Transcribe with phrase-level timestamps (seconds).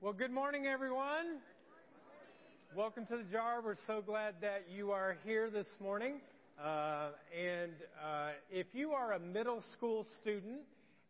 [0.00, 1.40] Well, good morning, everyone.
[2.76, 3.60] Welcome to the jar.
[3.60, 6.20] We're so glad that you are here this morning.
[6.56, 10.60] Uh, and uh, if you are a middle school student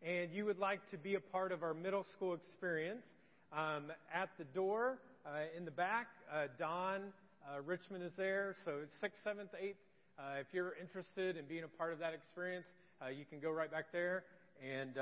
[0.03, 3.04] and you would like to be a part of our middle school experience,
[3.53, 4.96] um, at the door
[5.27, 7.12] uh, in the back, uh, Don
[7.45, 8.57] uh, Richmond is there.
[8.64, 9.77] So it's sixth, seventh, eighth.
[10.18, 12.68] Uh, if you're interested in being a part of that experience,
[13.14, 14.25] you can go right back there.
[14.66, 14.95] And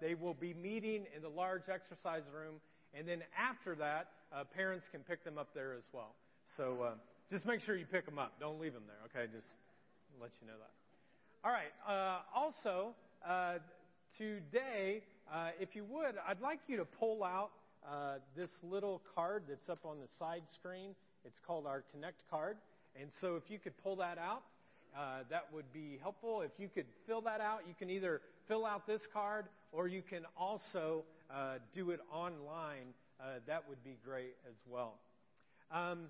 [0.00, 2.60] they will be meeting in the large exercise room
[2.94, 6.14] and then after that, uh, parents can pick them up there as well.
[6.56, 6.90] So uh,
[7.30, 8.32] just make sure you pick them up.
[8.40, 9.30] Don't leave them there, okay?
[9.32, 9.48] Just
[10.20, 10.70] let you know that.
[11.44, 11.72] All right.
[11.88, 12.94] Uh, also,
[13.26, 13.58] uh,
[14.16, 15.02] today,
[15.32, 17.50] uh, if you would, I'd like you to pull out
[17.86, 20.94] uh, this little card that's up on the side screen.
[21.24, 22.56] It's called our Connect card.
[23.00, 24.42] And so if you could pull that out,
[24.96, 26.42] uh, that would be helpful.
[26.42, 30.02] If you could fill that out, you can either fill out this card or you
[30.02, 32.94] can also uh, do it online.
[33.20, 34.94] Uh, that would be great as well.
[35.70, 36.08] Um,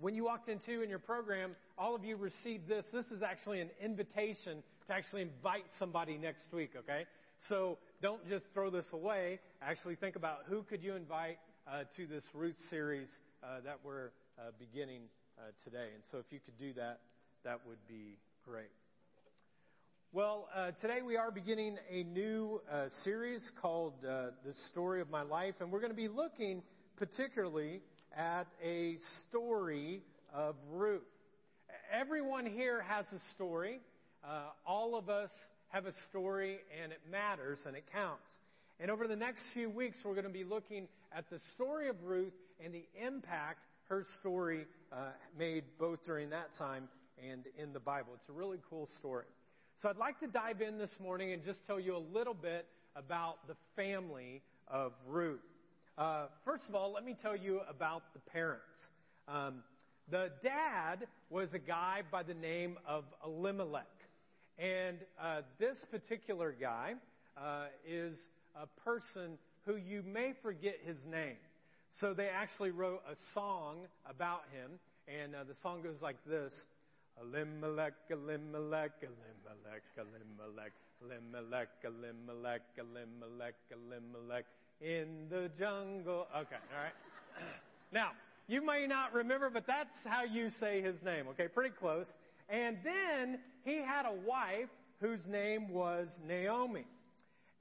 [0.00, 2.84] when you walked into in your program, all of you received this.
[2.92, 7.06] This is actually an invitation to actually invite somebody next week, okay?
[7.48, 9.40] So don't just throw this away.
[9.62, 13.08] Actually think about who could you invite uh, to this Ruth series
[13.42, 15.02] uh, that we're uh, beginning
[15.38, 15.88] uh, today.
[15.94, 17.00] And so if you could do that,
[17.46, 18.72] that would be great.
[20.12, 25.10] Well, uh, today we are beginning a new uh, series called uh, The Story of
[25.10, 26.60] My Life, and we're going to be looking
[26.96, 27.82] particularly
[28.18, 28.96] at a
[29.28, 30.02] story
[30.34, 31.04] of Ruth.
[31.92, 33.78] Everyone here has a story.
[34.28, 35.30] Uh, all of us
[35.68, 38.26] have a story, and it matters and it counts.
[38.80, 41.94] And over the next few weeks, we're going to be looking at the story of
[42.02, 46.88] Ruth and the impact her story uh, made both during that time
[47.22, 48.12] and in the Bible.
[48.14, 49.26] It's a really cool story.
[49.82, 52.66] So I'd like to dive in this morning and just tell you a little bit
[52.94, 55.40] about the family of Ruth.
[55.98, 58.90] Uh, first of all, let me tell you about the parents.
[59.28, 59.62] Um,
[60.10, 63.86] the dad was a guy by the name of Elimelech.
[64.58, 66.94] And uh, this particular guy
[67.36, 68.16] uh, is
[68.54, 71.36] a person who you may forget his name.
[72.00, 76.52] So they actually wrote a song about him, and uh, the song goes like this
[77.20, 80.72] Elimelech, Elimelech, Elimelech, Elimelech,
[81.02, 84.44] Elimelech, Elimelech, Elimelech, Elimelech,
[84.80, 86.26] in the jungle.
[86.36, 86.92] Okay, all right.
[87.92, 88.10] Now,
[88.48, 91.46] you may not remember, but that's how you say his name, okay?
[91.48, 92.06] Pretty close.
[92.48, 94.68] And then he had a wife
[95.00, 96.84] whose name was Naomi.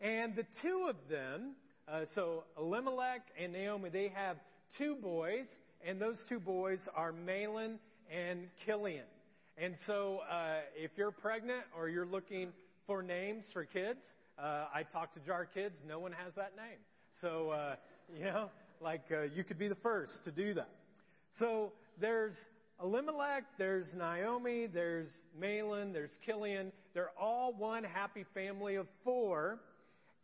[0.01, 1.53] And the two of them,
[1.87, 4.37] uh, so Elimelech and Naomi, they have
[4.77, 5.45] two boys,
[5.85, 7.77] and those two boys are Mahlon
[8.11, 9.05] and Chilion.
[9.57, 12.49] And so, uh, if you're pregnant or you're looking
[12.87, 13.99] for names for kids,
[14.37, 15.75] uh, I talk to Jar Kids.
[15.87, 16.79] No one has that name.
[17.21, 17.75] So, uh,
[18.13, 18.49] you know,
[18.81, 20.69] like uh, you could be the first to do that.
[21.39, 21.71] So
[22.01, 22.35] there's
[22.83, 25.07] Elimelech, there's Naomi, there's
[25.39, 26.73] Mahlon, there's Chilion.
[26.93, 29.59] They're all one happy family of four,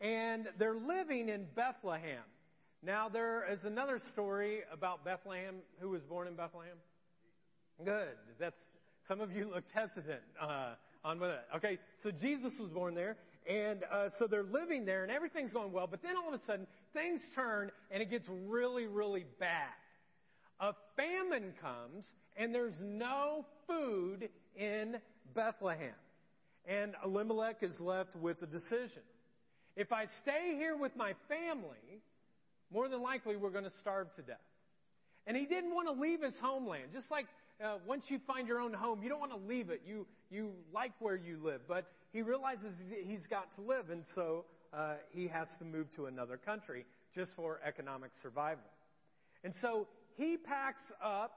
[0.02, 2.24] and they're living in Bethlehem.
[2.84, 5.56] Now there is another story about Bethlehem.
[5.80, 6.76] Who was born in Bethlehem?
[7.86, 8.16] Good.
[8.38, 8.60] That's
[9.12, 10.70] some of you looked hesitant uh,
[11.04, 11.46] on that.
[11.58, 15.74] Okay, so Jesus was born there, and uh, so they're living there, and everything's going
[15.74, 15.86] well.
[15.86, 19.68] But then all of a sudden, things turn, and it gets really, really bad.
[20.62, 22.06] A famine comes,
[22.38, 24.96] and there's no food in
[25.36, 25.92] Bethlehem.
[26.66, 29.04] And Elimelech is left with a decision.
[29.76, 32.00] If I stay here with my family,
[32.72, 34.38] more than likely we're going to starve to death.
[35.28, 36.92] And he didn't want to leave his homeland.
[36.94, 37.26] Just like
[37.64, 39.82] uh, once you find your own home, you don't want to leave it.
[39.86, 41.62] You, you like where you live.
[41.68, 42.74] But he realizes
[43.06, 46.86] he's got to live, and so uh, he has to move to another country
[47.16, 48.64] just for economic survival.
[49.44, 51.34] And so he packs up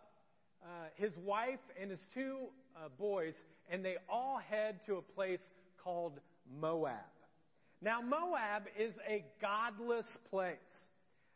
[0.63, 2.47] uh, his wife and his two
[2.77, 3.35] uh, boys,
[3.71, 5.41] and they all head to a place
[5.83, 6.21] called
[6.61, 6.95] Moab.
[7.83, 10.57] Now, Moab is a godless place.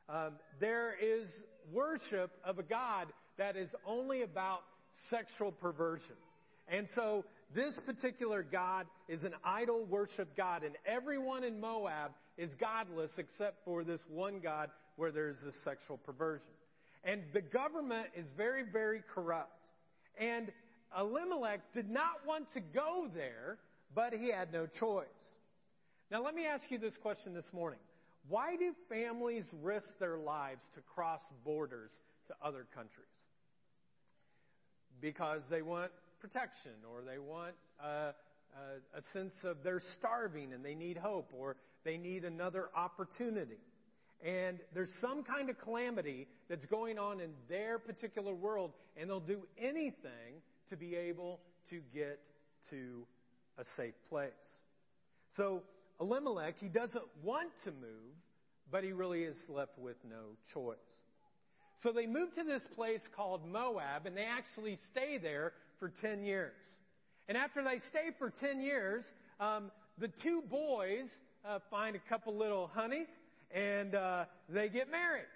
[0.09, 1.28] Um, there is
[1.73, 4.62] worship of a God that is only about
[5.11, 6.17] sexual perversion.
[6.69, 7.25] And so
[7.55, 13.65] this particular God is an idol worship God, and everyone in Moab is godless except
[13.65, 16.47] for this one God where there's this sexual perversion.
[17.05, 19.53] And the government is very, very corrupt.
[20.21, 20.50] And
[20.99, 23.59] Elimelech did not want to go there,
[23.95, 25.06] but he had no choice.
[26.11, 27.81] Now let me ask you this question this morning.
[28.29, 31.91] Why do families risk their lives to cross borders
[32.27, 33.06] to other countries?
[35.00, 35.91] Because they want
[36.21, 41.31] protection or they want uh, uh, a sense of they're starving and they need hope
[41.37, 43.59] or they need another opportunity.
[44.25, 49.21] and there's some kind of calamity that's going on in their particular world, and they'll
[49.21, 51.39] do anything to be able
[51.71, 52.19] to get
[52.71, 53.06] to
[53.59, 54.33] a safe place.
[55.37, 55.62] So
[56.00, 58.15] Elimelech, he doesn't want to move,
[58.71, 60.77] but he really is left with no choice.
[61.82, 66.25] So they move to this place called Moab, and they actually stay there for 10
[66.25, 66.56] years.
[67.28, 69.04] And after they stay for 10 years,
[69.38, 71.08] um, the two boys
[71.44, 73.06] uh, find a couple little honeys,
[73.52, 75.26] and uh, they get married.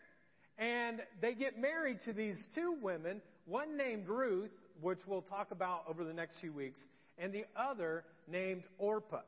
[0.59, 5.85] And they get married to these two women, one named Ruth, which we'll talk about
[5.89, 6.81] over the next few weeks,
[7.19, 9.21] and the other named Orpah.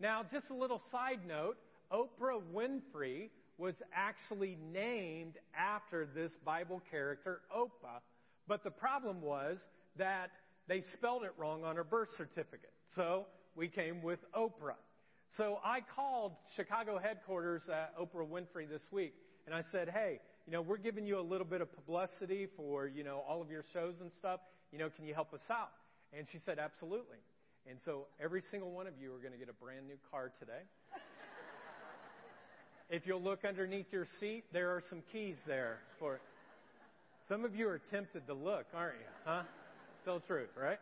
[0.00, 1.56] Now, just a little side note
[1.92, 8.00] Oprah Winfrey was actually named after this Bible character, Orpah,
[8.46, 9.58] but the problem was
[9.96, 10.30] that
[10.68, 12.72] they spelled it wrong on her birth certificate.
[12.94, 14.76] So we came with Oprah.
[15.36, 19.14] So I called Chicago headquarters at Oprah Winfrey this week,
[19.46, 22.86] and I said, hey, you know, we're giving you a little bit of publicity for,
[22.86, 24.40] you know, all of your shows and stuff.
[24.70, 25.70] You know, can you help us out?
[26.16, 27.18] And she said, absolutely.
[27.68, 30.30] And so every single one of you are going to get a brand new car
[30.38, 30.62] today.
[32.88, 36.20] If you'll look underneath your seat, there are some keys there for
[37.28, 39.06] Some of you are tempted to look, aren't you?
[39.24, 39.42] Huh?
[40.02, 40.78] Still true, right?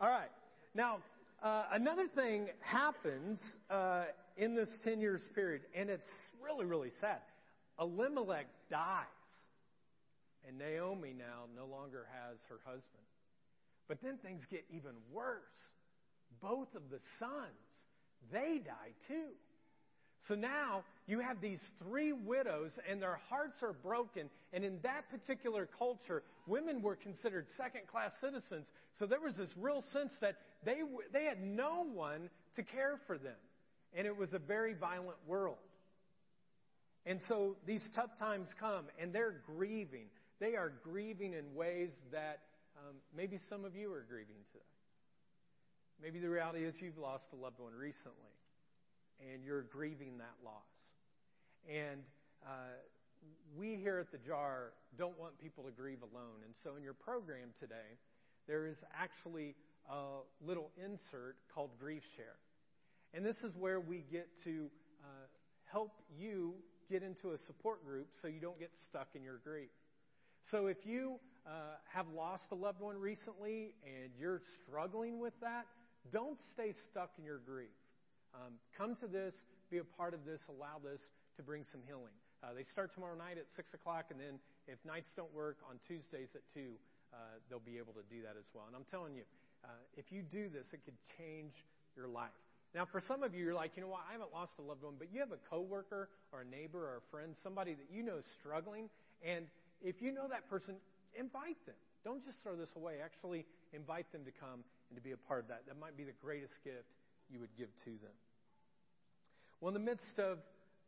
[0.00, 0.30] All right.
[0.74, 0.98] Now,
[1.42, 3.38] uh, another thing happens
[3.70, 4.04] uh,
[4.36, 6.02] in this 10 years period, and it's
[6.42, 7.20] really, really sad.
[7.80, 9.04] Elimelech dies,
[10.48, 12.82] and Naomi now no longer has her husband.
[13.86, 15.38] But then things get even worse.
[16.42, 17.70] Both of the sons,
[18.32, 19.30] they die too.
[20.26, 24.28] So now you have these three widows, and their hearts are broken.
[24.52, 28.66] And in that particular culture, women were considered second class citizens.
[28.98, 30.80] So there was this real sense that they,
[31.12, 33.36] they had no one to care for them.
[33.94, 35.56] And it was a very violent world.
[37.06, 40.08] And so these tough times come, and they're grieving.
[40.40, 42.40] They are grieving in ways that
[42.76, 44.64] um, maybe some of you are grieving today.
[46.02, 48.28] Maybe the reality is you've lost a loved one recently
[49.20, 50.68] and you're grieving that loss.
[51.68, 52.02] And
[52.44, 52.76] uh,
[53.56, 56.44] we here at the JAR don't want people to grieve alone.
[56.44, 57.98] And so in your program today,
[58.46, 59.54] there is actually
[59.90, 62.36] a little insert called Grief Share.
[63.14, 64.70] And this is where we get to
[65.02, 65.26] uh,
[65.70, 66.54] help you
[66.90, 69.70] get into a support group so you don't get stuck in your grief.
[70.50, 71.50] So if you uh,
[71.92, 75.66] have lost a loved one recently and you're struggling with that,
[76.10, 77.68] don't stay stuck in your grief.
[78.34, 79.34] Um, come to this,
[79.70, 81.00] be a part of this, allow this
[81.36, 82.14] to bring some healing.
[82.42, 85.80] Uh, they start tomorrow night at 6 o'clock, and then if nights don't work, on
[85.86, 86.70] Tuesdays at 2,
[87.12, 87.16] uh,
[87.48, 88.64] they'll be able to do that as well.
[88.68, 89.24] And I'm telling you,
[89.64, 91.54] uh, if you do this, it could change
[91.96, 92.36] your life.
[92.74, 94.84] Now, for some of you, you're like, you know what, I haven't lost a loved
[94.84, 98.04] one, but you have a coworker or a neighbor or a friend, somebody that you
[98.04, 98.92] know is struggling,
[99.24, 99.46] and
[99.80, 100.76] if you know that person,
[101.18, 101.78] invite them.
[102.04, 103.00] Don't just throw this away.
[103.02, 105.66] Actually, invite them to come and to be a part of that.
[105.66, 106.86] That might be the greatest gift
[107.30, 108.16] you would give to them.
[109.60, 110.38] Well, in the midst of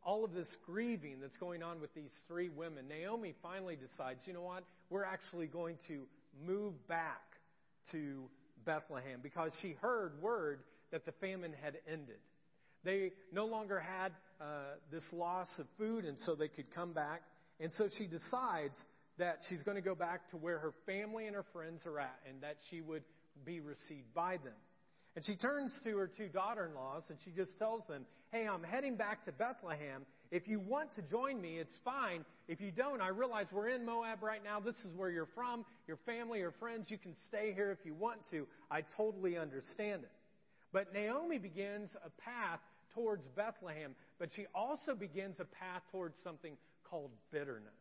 [0.03, 4.33] all of this grieving that's going on with these three women, Naomi finally decides, you
[4.33, 4.63] know what?
[4.89, 6.03] We're actually going to
[6.45, 7.21] move back
[7.91, 8.23] to
[8.65, 10.59] Bethlehem because she heard word
[10.91, 12.19] that the famine had ended.
[12.83, 14.45] They no longer had uh,
[14.91, 17.21] this loss of food, and so they could come back.
[17.59, 18.75] And so she decides
[19.19, 22.19] that she's going to go back to where her family and her friends are at,
[22.27, 23.03] and that she would
[23.45, 24.53] be received by them.
[25.15, 28.47] And she turns to her two daughter in laws and she just tells them, Hey,
[28.47, 30.05] I'm heading back to Bethlehem.
[30.31, 32.23] If you want to join me, it's fine.
[32.47, 34.61] If you don't, I realize we're in Moab right now.
[34.61, 36.89] This is where you're from, your family your friends.
[36.89, 38.47] You can stay here if you want to.
[38.69, 40.11] I totally understand it.
[40.71, 42.61] But Naomi begins a path
[42.95, 46.53] towards Bethlehem, but she also begins a path towards something
[46.89, 47.73] called bitterness,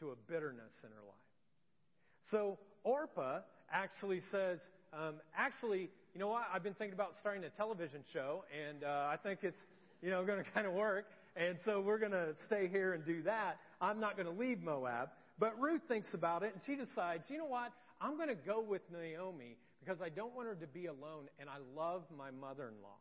[0.00, 1.14] to a bitterness in her life.
[2.30, 3.40] So Orpah
[3.72, 4.58] actually says,
[4.92, 6.44] um, actually, you know what?
[6.52, 9.58] I've been thinking about starting a television show, and uh, I think it's,
[10.02, 11.06] you know, going to kind of work.
[11.34, 13.56] And so we're going to stay here and do that.
[13.80, 15.08] I'm not going to leave Moab.
[15.38, 17.72] But Ruth thinks about it, and she decides, you know what?
[18.00, 21.48] I'm going to go with Naomi because I don't want her to be alone, and
[21.48, 22.98] I love my mother-in-law.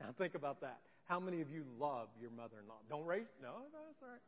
[0.00, 0.80] Now think about that.
[1.04, 2.82] How many of you love your mother-in-law?
[2.90, 3.30] Don't raise.
[3.40, 3.96] No, no, right.
[4.02, 4.20] All right.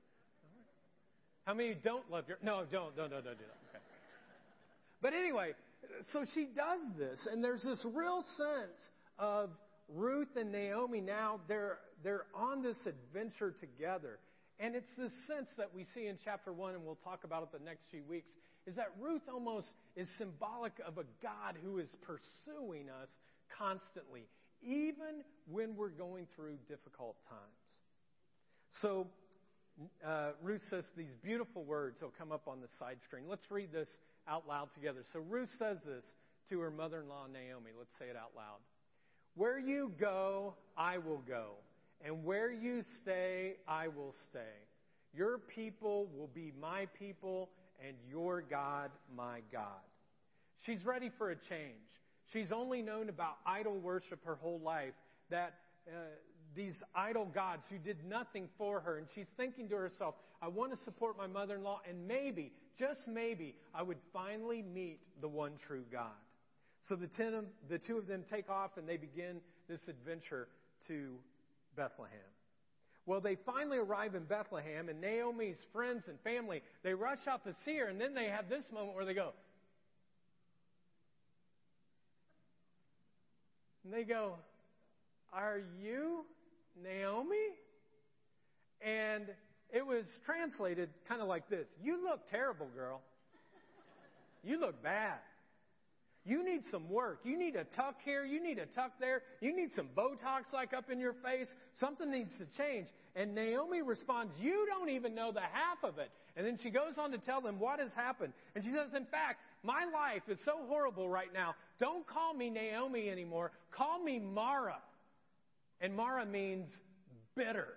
[1.45, 2.38] How many don't love your?
[2.43, 3.59] No, don't, don't, don't, don't do that.
[3.73, 3.85] Okay.
[5.00, 5.52] But anyway,
[6.12, 8.78] so she does this, and there's this real sense
[9.19, 9.50] of
[9.88, 14.19] Ruth and Naomi now, they're, they're on this adventure together.
[14.61, 17.59] And it's this sense that we see in chapter 1, and we'll talk about it
[17.59, 18.31] the next few weeks,
[18.67, 23.09] is that Ruth almost is symbolic of a God who is pursuing us
[23.57, 24.26] constantly,
[24.62, 27.69] even when we're going through difficult times.
[28.83, 29.07] So
[30.05, 31.99] uh, Ruth says these beautiful words.
[32.00, 33.25] They'll come up on the side screen.
[33.28, 33.88] Let's read this
[34.29, 35.01] out loud together.
[35.13, 36.05] So Ruth says this
[36.51, 37.71] to her mother in law, Naomi.
[37.77, 38.59] Let's say it out loud.
[39.35, 41.53] Where you go, I will go.
[42.05, 44.57] And where you stay, I will stay.
[45.15, 47.49] Your people will be my people,
[47.85, 49.65] and your God, my God.
[50.65, 51.89] She's ready for a change.
[52.33, 54.95] She's only known about idol worship her whole life,
[55.31, 55.55] that
[55.89, 55.93] uh,
[56.59, 58.99] these idol gods who did nothing for her.
[58.99, 62.53] And she's thinking to herself, I want to support my mother in law, and maybe,
[62.79, 66.11] just maybe, I would finally meet the one true God.
[66.88, 70.49] So the, ten, the two of them take off and they begin this adventure
[70.88, 71.15] to
[71.77, 72.19] Bethlehem.
[73.07, 77.55] Well, they finally arrive in Bethlehem, and Naomi's friends and family, they rush out to
[77.65, 79.33] see her, and then they have this moment where they go,
[83.85, 84.35] and they go,
[85.33, 86.27] Are you
[86.83, 87.37] Naomi?
[88.81, 89.27] And
[89.71, 93.01] it was translated kind of like this You look terrible, girl.
[94.45, 95.19] You look bad.
[96.25, 97.21] You need some work.
[97.25, 98.23] You need a tuck here.
[98.23, 99.23] You need a tuck there.
[99.41, 101.49] You need some Botox like up in your face.
[101.81, 102.87] Something needs to change.
[103.17, 106.11] And Naomi responds, You don't even know the half of it.
[106.37, 108.35] And then she goes on to tell them what has happened.
[108.55, 111.55] And she says, In fact, my life is so horrible right now.
[111.81, 113.51] Don't call me Naomi anymore.
[113.73, 114.77] Call me Mara.
[115.81, 116.69] And Mara means
[117.37, 117.69] bitter.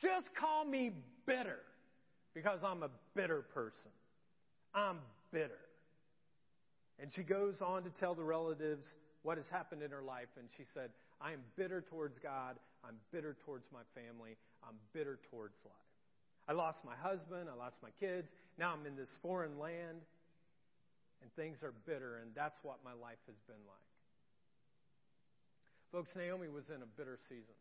[0.00, 0.92] Just call me
[1.26, 1.58] bitter
[2.34, 3.90] because I'm a bitter person.
[4.74, 4.98] I'm
[5.32, 5.58] bitter.
[6.98, 8.86] And she goes on to tell the relatives
[9.22, 10.28] what has happened in her life.
[10.38, 12.56] And she said, I am bitter towards God.
[12.84, 14.36] I'm bitter towards my family.
[14.66, 15.74] I'm bitter towards life.
[16.48, 17.48] I lost my husband.
[17.50, 18.28] I lost my kids.
[18.58, 20.00] Now I'm in this foreign land.
[21.22, 22.18] And things are bitter.
[22.22, 23.95] And that's what my life has been like.
[25.92, 27.54] Folks, Naomi was in a bitter season.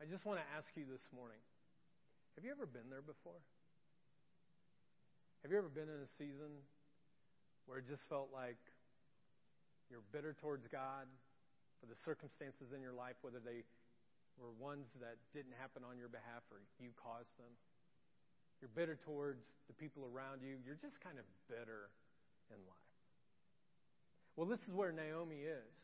[0.00, 1.42] I just want to ask you this morning
[2.38, 3.42] have you ever been there before?
[5.42, 6.54] Have you ever been in a season
[7.66, 8.58] where it just felt like
[9.90, 11.10] you're bitter towards God
[11.82, 13.66] for the circumstances in your life, whether they
[14.38, 17.50] were ones that didn't happen on your behalf or you caused them?
[18.62, 20.62] You're bitter towards the people around you.
[20.62, 21.90] You're just kind of bitter
[22.54, 22.94] in life.
[24.38, 25.74] Well, this is where Naomi is.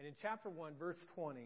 [0.00, 1.40] And in chapter 1, verse 20,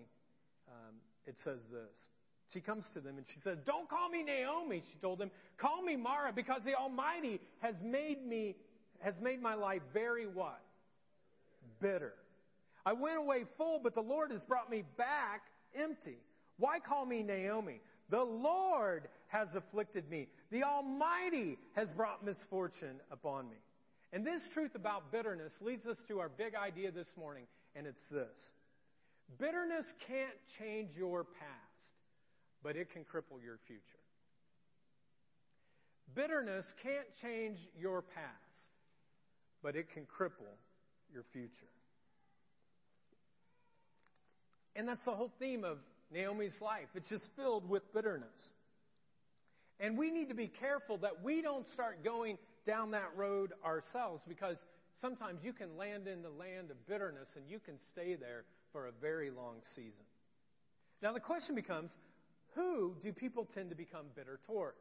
[0.68, 0.94] um,
[1.26, 2.06] it says this.
[2.52, 5.32] She comes to them and she says, Don't call me Naomi, she told them.
[5.58, 8.54] Call me Mara because the Almighty has made me,
[9.00, 10.60] has made my life very what?
[11.82, 12.12] Bitter.
[12.86, 15.42] I went away full, but the Lord has brought me back
[15.74, 16.18] empty.
[16.58, 17.80] Why call me Naomi?
[18.10, 20.28] The Lord has afflicted me.
[20.52, 23.56] The Almighty has brought misfortune upon me.
[24.12, 28.02] And this truth about bitterness leads us to our big idea this morning, and it's
[28.10, 28.52] this
[29.38, 31.50] Bitterness can't change your past,
[32.62, 33.80] but it can cripple your future.
[36.14, 38.28] Bitterness can't change your past,
[39.62, 40.54] but it can cripple
[41.12, 41.50] your future.
[44.76, 45.78] And that's the whole theme of
[46.12, 46.88] Naomi's life.
[46.94, 48.28] It's just filled with bitterness.
[49.80, 54.22] And we need to be careful that we don't start going down that road ourselves
[54.28, 54.56] because
[55.00, 58.86] sometimes you can land in the land of bitterness and you can stay there for
[58.86, 60.04] a very long season.
[61.02, 61.90] Now, the question becomes
[62.54, 64.74] who do people tend to become bitter toward?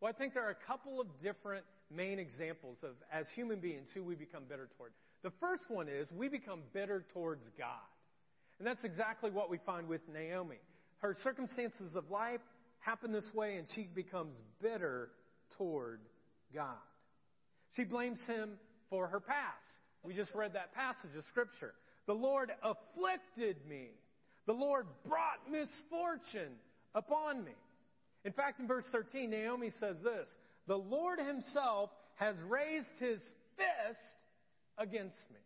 [0.00, 3.88] Well, I think there are a couple of different main examples of, as human beings,
[3.94, 4.92] who we become bitter toward.
[5.22, 7.86] The first one is we become bitter towards God.
[8.58, 10.58] And that's exactly what we find with Naomi.
[10.98, 12.40] Her circumstances of life
[12.80, 15.10] happen this way, and she becomes bitter
[15.56, 16.00] toward
[16.54, 16.76] God.
[17.74, 18.58] She blames him
[18.90, 19.64] for her past.
[20.02, 21.72] We just read that passage of Scripture.
[22.06, 23.88] The Lord afflicted me.
[24.46, 26.54] The Lord brought misfortune
[26.94, 27.52] upon me.
[28.24, 30.28] In fact, in verse 13, Naomi says this
[30.66, 33.18] The Lord Himself has raised His
[33.56, 34.00] fist
[34.78, 35.40] against me.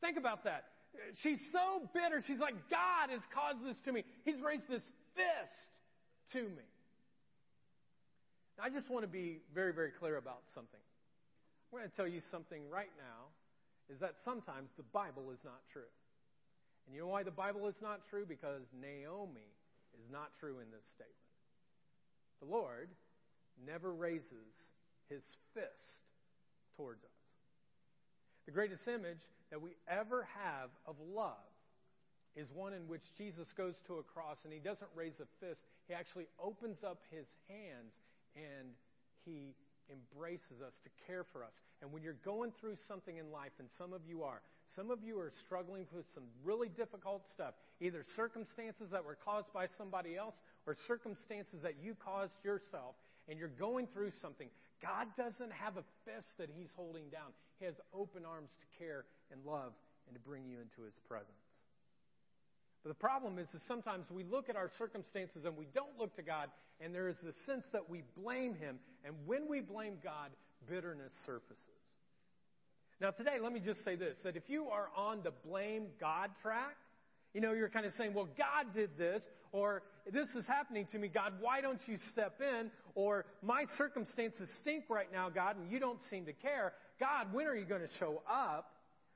[0.00, 0.64] Think about that.
[1.22, 2.22] She's so bitter.
[2.26, 4.04] She's like, God has caused this to me.
[4.24, 4.82] He's raised His
[5.14, 6.64] fist to me.
[8.62, 10.80] I just want to be very, very clear about something.
[11.72, 13.34] I'm going to tell you something right now
[13.88, 15.90] is that sometimes the Bible is not true.
[16.86, 18.24] And you know why the Bible is not true?
[18.26, 19.50] Because Naomi
[19.98, 21.16] is not true in this statement.
[22.40, 22.88] The Lord
[23.64, 24.54] never raises
[25.08, 25.22] his
[25.54, 26.06] fist
[26.76, 27.10] towards us.
[28.46, 31.50] The greatest image that we ever have of love
[32.36, 35.60] is one in which Jesus goes to a cross and he doesn't raise a fist.
[35.88, 37.94] He actually opens up his hands
[38.36, 38.68] and
[39.24, 39.54] he
[39.90, 41.52] embraces us to care for us.
[41.82, 44.40] And when you're going through something in life, and some of you are,
[44.74, 49.52] some of you are struggling with some really difficult stuff, either circumstances that were caused
[49.52, 50.34] by somebody else
[50.66, 52.94] or circumstances that you caused yourself
[53.28, 54.48] and you're going through something,
[54.82, 57.30] God doesn't have a fist that He's holding down.
[57.58, 59.72] He has open arms to care and love
[60.06, 61.45] and to bring you into His presence.
[62.86, 66.14] But the problem is that sometimes we look at our circumstances and we don't look
[66.14, 66.50] to God,
[66.80, 68.78] and there is the sense that we blame Him.
[69.04, 70.30] And when we blame God,
[70.70, 71.58] bitterness surfaces.
[73.00, 76.30] Now, today, let me just say this that if you are on the blame God
[76.42, 76.76] track,
[77.34, 80.98] you know, you're kind of saying, well, God did this, or this is happening to
[81.00, 82.70] me, God, why don't you step in?
[82.94, 86.72] Or my circumstances stink right now, God, and you don't seem to care.
[87.00, 88.70] God, when are you going to show up?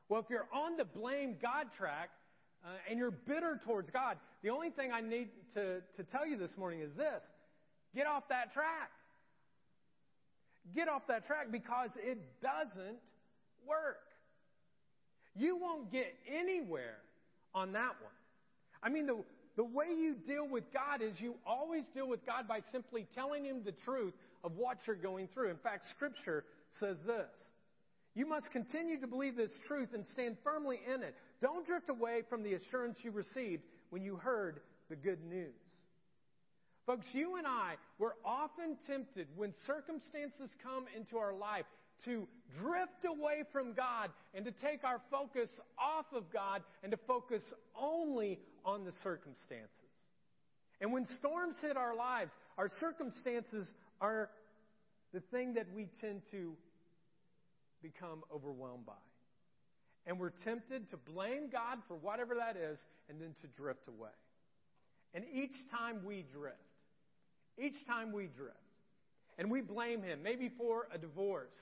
[0.08, 2.10] Well, if you're on the blame God track
[2.64, 6.36] uh, and you're bitter towards God, the only thing I need to, to tell you
[6.36, 7.22] this morning is this
[7.94, 8.90] get off that track.
[10.74, 12.98] Get off that track because it doesn't
[13.66, 14.04] work.
[15.34, 16.98] You won't get anywhere
[17.54, 18.12] on that one.
[18.82, 19.22] I mean, the,
[19.56, 23.44] the way you deal with God is you always deal with God by simply telling
[23.44, 24.14] Him the truth
[24.44, 25.50] of what you're going through.
[25.50, 26.44] In fact, Scripture
[26.78, 27.28] says this
[28.14, 31.14] You must continue to believe this truth and stand firmly in it.
[31.40, 35.54] Don't drift away from the assurance you received when you heard the good news.
[36.86, 41.64] Folks, you and I, we're often tempted when circumstances come into our life
[42.04, 42.26] to
[42.58, 47.42] drift away from God and to take our focus off of God and to focus
[47.78, 49.68] only on the circumstances.
[50.80, 54.30] And when storms hit our lives, our circumstances are
[55.12, 56.54] the thing that we tend to
[57.82, 58.92] become overwhelmed by.
[60.06, 62.78] And we're tempted to blame God for whatever that is
[63.08, 64.10] and then to drift away.
[65.14, 66.56] And each time we drift,
[67.58, 68.56] each time we drift,
[69.38, 71.56] and we blame Him, maybe for a divorce,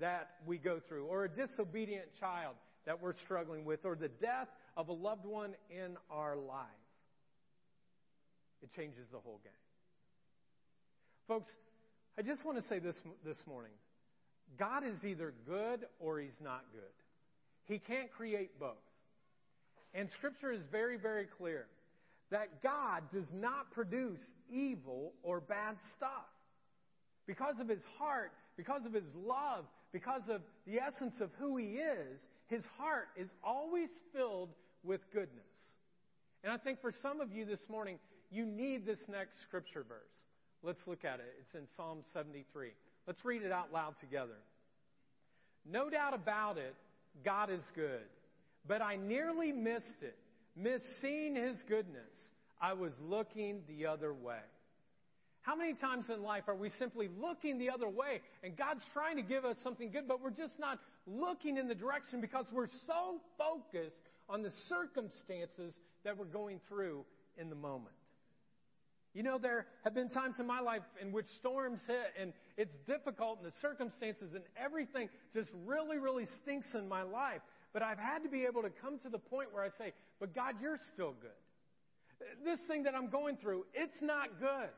[0.00, 2.54] that we go through, or a disobedient child
[2.86, 6.66] that we're struggling with, or the death of a loved one in our life.
[8.62, 9.52] It changes the whole game.
[11.28, 11.50] Folks,
[12.18, 13.72] I just want to say this this morning.
[14.58, 16.82] God is either good or he's not good.
[17.66, 18.76] He can't create both.
[19.94, 21.66] And scripture is very very clear
[22.30, 26.26] that God does not produce evil or bad stuff.
[27.26, 31.76] Because of his heart, because of his love, because of the essence of who he
[31.78, 34.50] is, his heart is always filled
[34.84, 35.44] with goodness.
[36.44, 37.98] And I think for some of you this morning,
[38.30, 39.98] you need this next scripture verse.
[40.62, 41.34] Let's look at it.
[41.40, 42.70] It's in Psalm 73.
[43.06, 44.38] Let's read it out loud together.
[45.68, 46.74] No doubt about it,
[47.24, 48.06] God is good.
[48.66, 50.16] But I nearly missed it,
[50.56, 52.02] missed seeing his goodness.
[52.60, 54.40] I was looking the other way.
[55.42, 59.16] How many times in life are we simply looking the other way and God's trying
[59.16, 62.66] to give us something good, but we're just not looking in the direction because we're
[62.86, 65.72] so focused on the circumstances
[66.04, 67.04] that we're going through
[67.38, 67.94] in the moment?
[69.16, 72.74] You know, there have been times in my life in which storms hit and it's
[72.86, 77.40] difficult and the circumstances and everything just really, really stinks in my life.
[77.72, 80.34] But I've had to be able to come to the point where I say, but
[80.34, 81.40] God, you're still good.
[82.44, 84.68] This thing that I'm going through, it's not good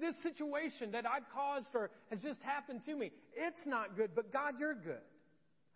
[0.00, 4.32] this situation that I've caused or has just happened to me, it's not good, but
[4.32, 5.04] God, you're good.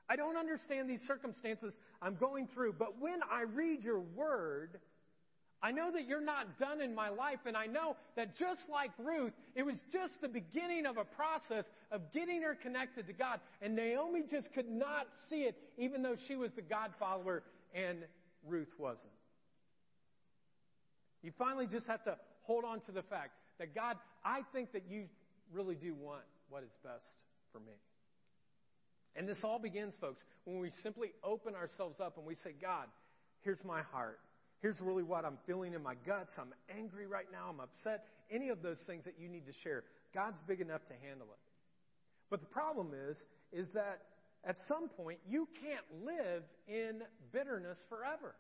[0.09, 4.81] I don't understand these circumstances I'm going through, but when I read your word,
[5.63, 8.91] I know that you're not done in my life, and I know that just like
[8.99, 13.39] Ruth, it was just the beginning of a process of getting her connected to God.
[13.61, 17.45] And Naomi just could not see it, even though she was the God follower
[17.75, 17.99] and
[18.45, 19.13] Ruth wasn't.
[21.23, 24.83] You finally just have to hold on to the fact that God, I think that
[24.91, 25.05] you
[25.53, 27.05] really do want what is best
[27.53, 27.75] for me.
[29.15, 32.87] And this all begins, folks, when we simply open ourselves up and we say, God,
[33.43, 34.19] here's my heart.
[34.63, 36.31] Here's really what I'm feeling in my guts.
[36.39, 37.51] I'm angry right now.
[37.51, 38.07] I'm upset.
[38.31, 39.83] Any of those things that you need to share.
[40.15, 41.43] God's big enough to handle it.
[42.31, 43.17] But the problem is,
[43.53, 43.99] is that
[44.45, 48.37] at some point you can't live in bitterness forever.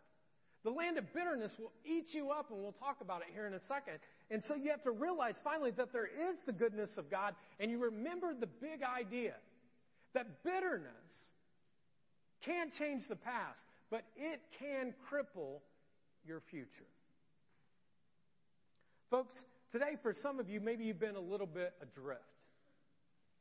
[0.62, 3.54] The land of bitterness will eat you up, and we'll talk about it here in
[3.54, 3.98] a second.
[4.30, 7.68] And so you have to realize finally that there is the goodness of God, and
[7.68, 9.34] you remember the big idea
[10.14, 11.10] that bitterness
[12.44, 13.58] can't change the past,
[13.90, 15.58] but it can cripple
[16.26, 16.88] your future.
[19.10, 19.34] Folks,
[19.70, 22.22] today for some of you, maybe you've been a little bit adrift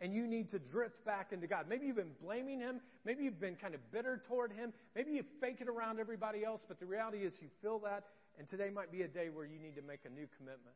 [0.02, 1.68] and you need to drift back into God.
[1.70, 2.82] Maybe you've been blaming Him.
[3.06, 4.74] Maybe you've been kind of bitter toward Him.
[4.96, 8.06] Maybe you fake it around everybody else, but the reality is you feel that,
[8.38, 10.76] and today might be a day where you need to make a new commitment.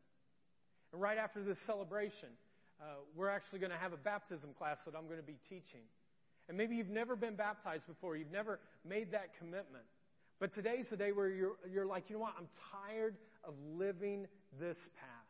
[0.92, 2.28] And right after this celebration,
[2.80, 5.82] uh, we're actually going to have a baptism class that I'm going to be teaching.
[6.48, 9.84] And maybe you've never been baptized before, you've never made that commitment.
[10.38, 12.34] But today's the day where you're, you're like, you know what?
[12.38, 12.48] I'm
[12.86, 14.26] tired of living
[14.60, 15.26] this path.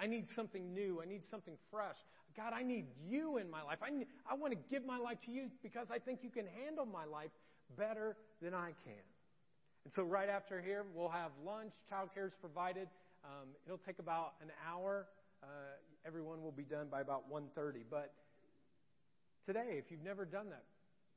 [0.00, 1.00] I need something new.
[1.02, 1.96] I need something fresh.
[2.36, 3.78] God, I need you in my life.
[3.82, 3.88] I,
[4.30, 7.04] I want to give my life to you because I think you can handle my
[7.04, 7.30] life
[7.76, 9.02] better than I can.
[9.84, 11.72] And so, right after here, we'll have lunch.
[11.90, 12.88] Childcare is provided.
[13.24, 15.06] Um, it'll take about an hour.
[15.42, 15.46] Uh,
[16.06, 17.82] everyone will be done by about 1.30.
[17.90, 18.12] But
[19.46, 20.64] today, if you've never done that,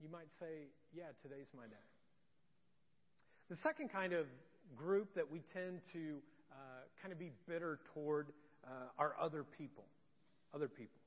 [0.02, 1.90] you might say, yeah, today's my day.
[3.52, 4.28] The second kind of
[4.78, 6.20] group that we tend to
[6.54, 6.56] uh,
[7.02, 8.28] kind of be bitter toward
[8.64, 9.84] uh, are other people.
[10.54, 11.02] Other people.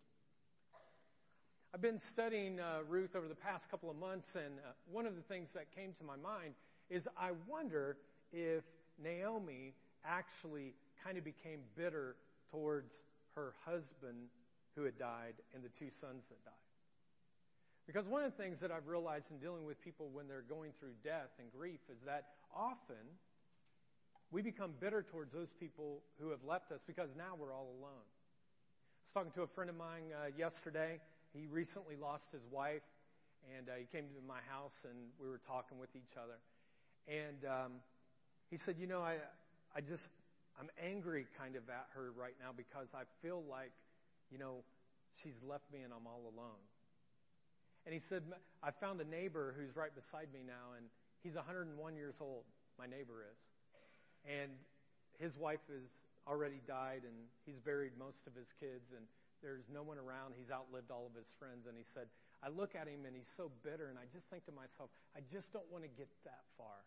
[1.73, 5.17] I've been studying uh, Ruth over the past couple of months, and uh, one of
[5.17, 6.53] the things that came to my mind
[6.91, 7.97] is I wonder
[8.31, 8.63] if
[9.03, 9.73] Naomi
[10.05, 12.15] actually kind of became bitter
[12.51, 12.93] towards
[13.37, 14.29] her husband
[14.77, 16.64] who had died and the two sons that died.
[17.87, 20.73] Because one of the things that I've realized in dealing with people when they're going
[20.81, 23.05] through death and grief is that often
[24.33, 28.09] we become bitter towards those people who have left us because now we're all alone.
[28.09, 30.99] I was talking to a friend of mine uh, yesterday.
[31.37, 32.83] He recently lost his wife,
[33.55, 36.41] and uh, he came to my house, and we were talking with each other.
[37.07, 37.73] And um,
[38.51, 39.21] he said, "You know, I,
[39.77, 40.09] I just,
[40.59, 43.77] I'm angry kind of at her right now because I feel like,
[44.33, 44.65] you know,
[45.23, 46.65] she's left me and I'm all alone."
[47.85, 48.25] And he said,
[48.63, 50.89] I found a neighbor who's right beside me now, and
[51.23, 52.45] he's 101 years old.
[52.79, 53.41] My neighbor is.
[54.25, 54.57] And
[55.21, 55.85] his wife has
[56.25, 59.05] already died, and he's buried most of his kids, and
[59.45, 60.33] there's no one around.
[60.33, 61.69] He's outlived all of his friends.
[61.69, 62.09] And he said,
[62.41, 65.21] I look at him, and he's so bitter, and I just think to myself, I
[65.29, 66.81] just don't want to get that far.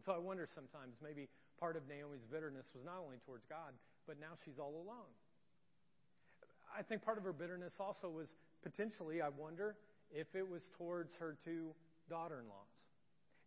[0.00, 1.28] And so I wonder sometimes maybe
[1.60, 3.76] part of Naomi's bitterness was not only towards God,
[4.08, 5.12] but now she's all alone.
[6.72, 8.28] I think part of her bitterness also was
[8.62, 9.76] potentially, I wonder,
[10.12, 11.74] if it was towards her two
[12.08, 12.68] daughter in laws.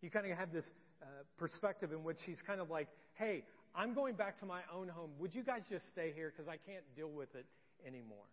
[0.00, 0.68] You kind of have this
[1.02, 1.06] uh,
[1.38, 3.44] perspective in which she's kind of like, hey,
[3.74, 5.10] I'm going back to my own home.
[5.18, 7.46] Would you guys just stay here because I can't deal with it
[7.86, 8.26] anymore?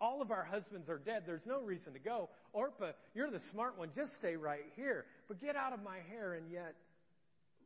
[0.00, 1.22] All of our husbands are dead.
[1.26, 2.28] There's no reason to go.
[2.52, 3.90] Orpah, you're the smart one.
[3.94, 5.06] Just stay right here.
[5.28, 6.34] But get out of my hair.
[6.34, 6.74] And yet,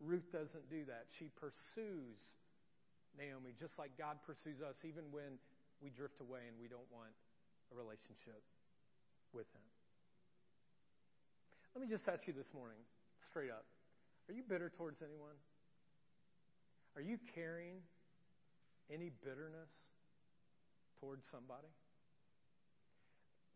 [0.04, 1.08] Ruth doesn't do that.
[1.18, 2.20] She pursues
[3.16, 5.40] Naomi just like God pursues us, even when
[5.80, 7.16] we drift away and we don't want
[7.72, 8.44] a relationship
[9.32, 9.64] with Him.
[11.76, 12.80] Let me just ask you this morning,
[13.28, 13.66] straight up.
[14.30, 15.36] Are you bitter towards anyone?
[16.96, 17.84] Are you carrying
[18.88, 19.68] any bitterness
[21.00, 21.68] towards somebody?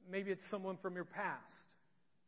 [0.04, 1.64] Maybe it's someone from your past.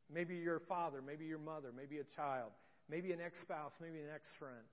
[0.09, 2.53] Maybe your father, maybe your mother, maybe a child,
[2.89, 4.65] maybe an ex spouse, maybe an ex friend.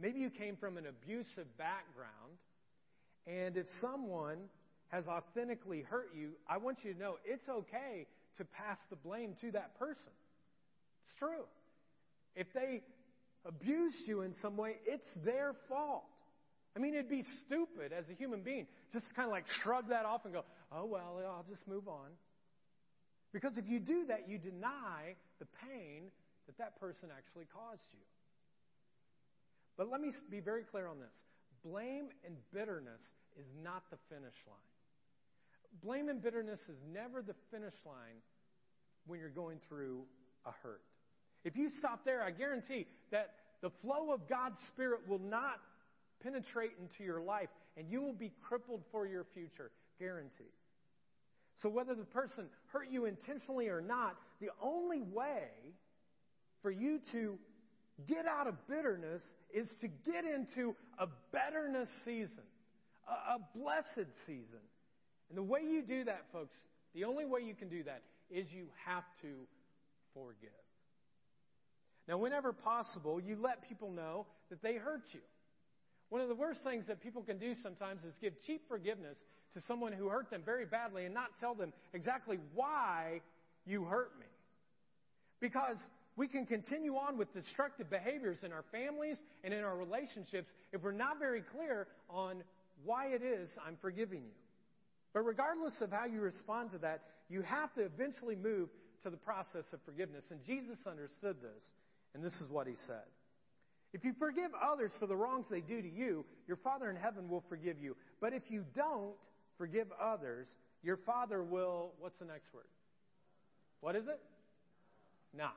[0.00, 2.34] Maybe you came from an abusive background,
[3.28, 4.50] and if someone
[4.88, 9.36] has authentically hurt you, I want you to know it's okay to pass the blame
[9.40, 10.10] to that person.
[11.06, 11.44] It's true.
[12.34, 12.82] If they
[13.44, 16.04] abused you in some way, it's their fault.
[16.76, 20.04] I mean, it'd be stupid as a human being just kind of like shrug that
[20.04, 22.10] off and go, oh, well, I'll just move on.
[23.32, 26.10] Because if you do that, you deny the pain
[26.46, 28.04] that that person actually caused you.
[29.76, 31.14] But let me be very clear on this
[31.64, 33.00] blame and bitterness
[33.38, 34.70] is not the finish line.
[35.82, 38.20] Blame and bitterness is never the finish line
[39.06, 40.02] when you're going through
[40.46, 40.82] a hurt.
[41.44, 45.60] If you stop there, I guarantee that the flow of God's Spirit will not
[46.22, 49.70] penetrate into your life and you will be crippled for your future.
[49.98, 50.46] Guaranteed.
[51.62, 55.46] So, whether the person hurt you intentionally or not, the only way
[56.62, 57.38] for you to
[58.08, 62.42] get out of bitterness is to get into a betterness season,
[63.08, 64.64] a, a blessed season.
[65.28, 66.56] And the way you do that, folks,
[66.94, 69.28] the only way you can do that is you have to
[70.12, 70.63] forgive.
[72.06, 75.20] Now, whenever possible, you let people know that they hurt you.
[76.10, 79.16] One of the worst things that people can do sometimes is give cheap forgiveness
[79.54, 83.20] to someone who hurt them very badly and not tell them exactly why
[83.64, 84.26] you hurt me.
[85.40, 85.78] Because
[86.16, 90.82] we can continue on with destructive behaviors in our families and in our relationships if
[90.82, 92.42] we're not very clear on
[92.84, 94.44] why it is I'm forgiving you.
[95.12, 98.68] But regardless of how you respond to that, you have to eventually move
[99.04, 100.24] to the process of forgiveness.
[100.30, 101.64] And Jesus understood this.
[102.14, 103.02] And this is what he said.
[103.92, 107.28] If you forgive others for the wrongs they do to you, your Father in heaven
[107.28, 107.96] will forgive you.
[108.20, 109.14] But if you don't
[109.56, 110.48] forgive others,
[110.82, 112.64] your Father will, what's the next word?
[113.80, 114.20] What is it?
[115.36, 115.56] Not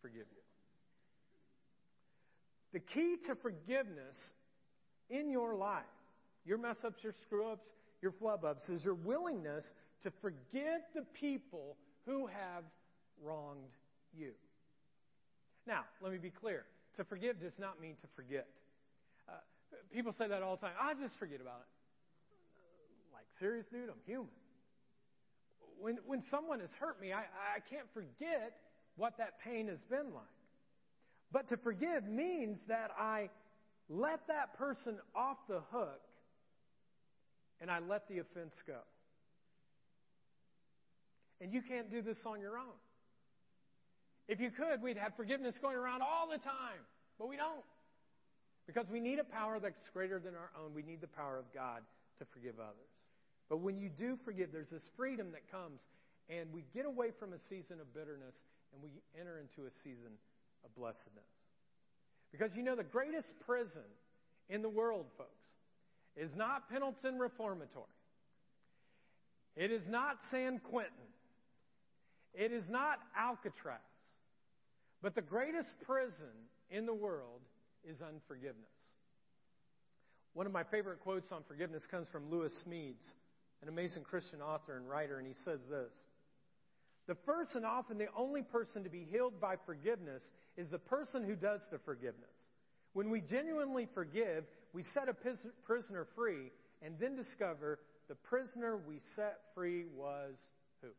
[0.00, 0.42] forgive you.
[2.72, 4.16] The key to forgiveness
[5.10, 5.84] in your life,
[6.44, 7.66] your mess ups, your screw ups,
[8.02, 9.64] your flub ups, is your willingness
[10.02, 12.64] to forgive the people who have
[13.22, 13.72] wronged
[14.16, 14.32] you.
[15.66, 16.64] Now, let me be clear.
[16.96, 18.46] To forgive does not mean to forget.
[19.28, 19.32] Uh,
[19.92, 20.76] people say that all the time.
[20.80, 23.12] I just forget about it.
[23.12, 24.28] Like, serious dude, I'm human.
[25.78, 28.56] When, when someone has hurt me, I, I can't forget
[28.96, 30.24] what that pain has been like.
[31.32, 33.28] But to forgive means that I
[33.88, 36.00] let that person off the hook
[37.60, 38.78] and I let the offense go.
[41.40, 42.72] And you can't do this on your own.
[44.28, 46.82] If you could, we'd have forgiveness going around all the time,
[47.18, 47.64] but we don't.
[48.66, 50.74] Because we need a power that's greater than our own.
[50.74, 51.82] We need the power of God
[52.18, 52.90] to forgive others.
[53.48, 55.80] But when you do forgive, there's this freedom that comes,
[56.28, 58.34] and we get away from a season of bitterness
[58.72, 60.18] and we enter into a season
[60.64, 61.30] of blessedness.
[62.32, 63.86] Because you know, the greatest prison
[64.48, 65.30] in the world, folks,
[66.16, 67.86] is not Pendleton Reformatory.
[69.56, 70.92] It is not San Quentin.
[72.34, 73.78] It is not Alcatraz.
[75.02, 76.32] But the greatest prison
[76.70, 77.40] in the world
[77.88, 78.66] is unforgiveness.
[80.34, 83.14] One of my favorite quotes on forgiveness comes from Lewis Smedes,
[83.62, 85.92] an amazing Christian author and writer, and he says this
[87.06, 90.22] The first and often the only person to be healed by forgiveness
[90.56, 92.36] is the person who does the forgiveness.
[92.92, 95.16] When we genuinely forgive, we set a
[95.64, 96.50] prisoner free
[96.82, 97.78] and then discover
[98.08, 100.34] the prisoner we set free was
[100.80, 100.88] who?
[100.88, 100.94] Us.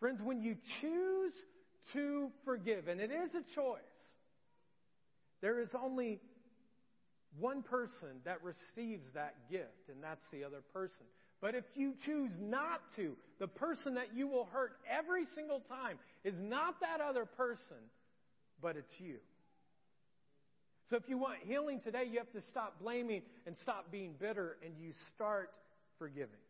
[0.00, 1.32] Friends, when you choose
[1.92, 3.80] to forgive, and it is a choice,
[5.40, 6.20] there is only
[7.38, 11.06] one person that receives that gift, and that's the other person.
[11.40, 15.98] But if you choose not to, the person that you will hurt every single time
[16.24, 17.76] is not that other person,
[18.60, 19.16] but it's you.
[20.90, 24.56] So if you want healing today, you have to stop blaming and stop being bitter,
[24.64, 25.50] and you start
[25.98, 26.42] forgiving.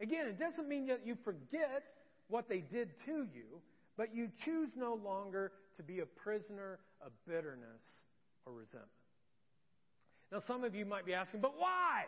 [0.00, 1.82] Again, it doesn't mean that you forget
[2.28, 3.60] what they did to you,
[3.96, 8.02] but you choose no longer to be a prisoner of bitterness
[8.46, 8.90] or resentment.
[10.30, 12.04] Now, some of you might be asking, but why?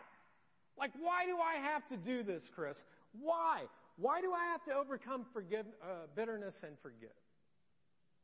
[0.77, 2.77] Like, why do I have to do this, Chris?
[3.19, 3.63] Why?
[3.97, 7.09] Why do I have to overcome forgive, uh, bitterness and forgive?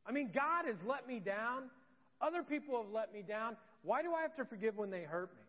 [0.06, 1.64] I mean, God has let me down.
[2.20, 3.56] Other people have let me down.
[3.82, 5.42] Why do I have to forgive when they hurt me?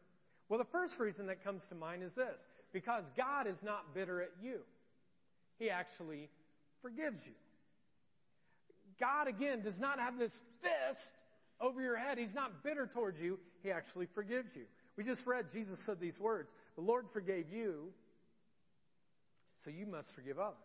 [0.49, 2.38] Well, the first reason that comes to mind is this
[2.73, 4.59] because God is not bitter at you,
[5.57, 6.29] He actually
[6.81, 7.33] forgives you.
[8.99, 11.11] God, again, does not have this fist
[11.61, 12.17] over your head.
[12.17, 14.63] He's not bitter towards you, He actually forgives you.
[14.97, 17.93] We just read, Jesus said these words The Lord forgave you,
[19.63, 20.57] so you must forgive others.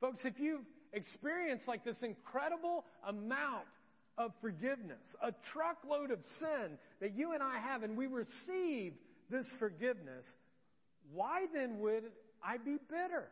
[0.00, 3.66] Folks, if you've experienced like this incredible amount
[4.16, 8.94] of forgiveness, a truckload of sin that you and I have, and we receive
[9.30, 10.24] this forgiveness,
[11.12, 12.04] why then would
[12.42, 13.28] I be bitter?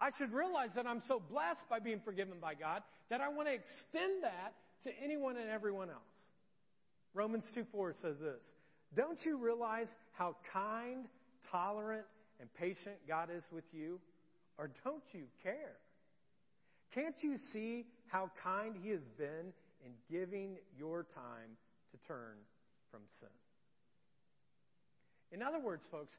[0.00, 3.48] I should realize that I'm so blessed by being forgiven by God that I want
[3.48, 4.54] to extend that
[4.84, 6.02] to anyone and everyone else.
[7.14, 8.42] Romans 2 4 says this
[8.94, 11.06] Don't you realize how kind,
[11.50, 12.04] tolerant,
[12.40, 13.98] and patient God is with you?
[14.58, 15.76] Or don't you care?
[16.94, 19.52] Can't you see how kind He has been
[19.84, 21.56] in giving your time
[21.92, 22.36] to turn
[22.90, 23.28] from sin?
[25.32, 26.12] In other words, folks,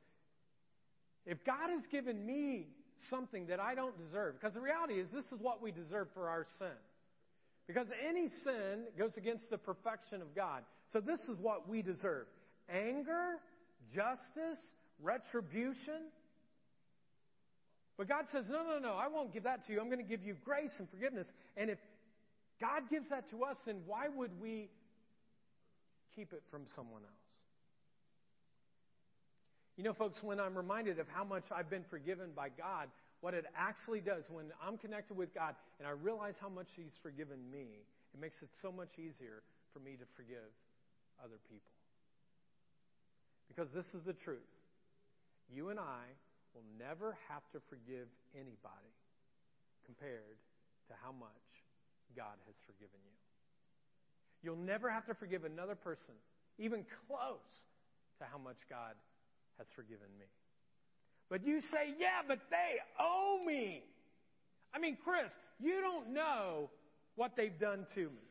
[1.26, 2.68] if God has given me
[3.10, 4.36] something that I don't deserve.
[4.40, 6.78] Because the reality is, this is what we deserve for our sin.
[7.68, 10.64] Because any sin goes against the perfection of God.
[10.94, 12.28] So this is what we deserve
[12.70, 13.40] anger,
[13.94, 14.60] justice,
[15.02, 16.12] retribution.
[17.98, 19.80] But God says, no, no, no, I won't give that to you.
[19.80, 21.28] I'm going to give you grace and forgiveness.
[21.56, 21.80] And if
[22.62, 24.70] God gives that to us, then why would we
[26.16, 27.27] keep it from someone else?
[29.78, 32.90] You know, folks, when I'm reminded of how much I've been forgiven by God,
[33.22, 36.98] what it actually does when I'm connected with God and I realize how much He's
[37.04, 40.50] forgiven me, it makes it so much easier for me to forgive
[41.24, 41.72] other people.
[43.48, 44.50] Because this is the truth.
[45.54, 46.10] You and I
[46.56, 48.94] will never have to forgive anybody
[49.86, 50.42] compared
[50.90, 51.46] to how much
[52.16, 53.18] God has forgiven you.
[54.42, 56.14] You'll never have to forgive another person,
[56.58, 57.54] even close
[58.20, 58.98] to how much God
[59.58, 60.26] has forgiven me.
[61.30, 63.84] But you say, yeah, but they owe me.
[64.74, 66.70] I mean, Chris, you don't know
[67.16, 68.28] what they've done to me.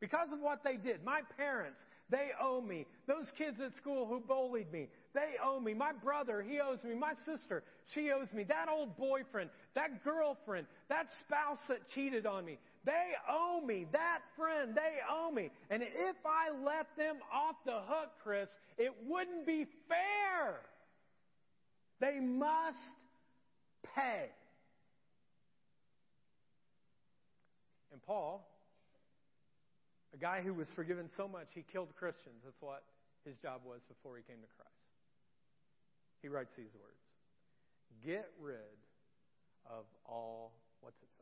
[0.00, 1.04] Because of what they did.
[1.04, 1.78] My parents,
[2.08, 2.86] they owe me.
[3.06, 5.74] Those kids at school who bullied me, they owe me.
[5.74, 6.94] My brother, he owes me.
[6.94, 8.44] My sister, she owes me.
[8.44, 13.86] That old boyfriend, that girlfriend, that spouse that cheated on me, they owe me.
[13.92, 15.50] That friend, they owe me.
[15.68, 20.60] And if I let them off the hook, Chris, it wouldn't be fair.
[22.00, 22.78] They must
[23.94, 24.30] pay.
[27.92, 28.48] And Paul,
[30.14, 32.40] a guy who was forgiven so much, he killed Christians.
[32.44, 32.82] That's what
[33.26, 34.70] his job was before he came to Christ.
[36.22, 36.96] He writes these words
[38.04, 38.56] Get rid
[39.68, 41.19] of all, what's it?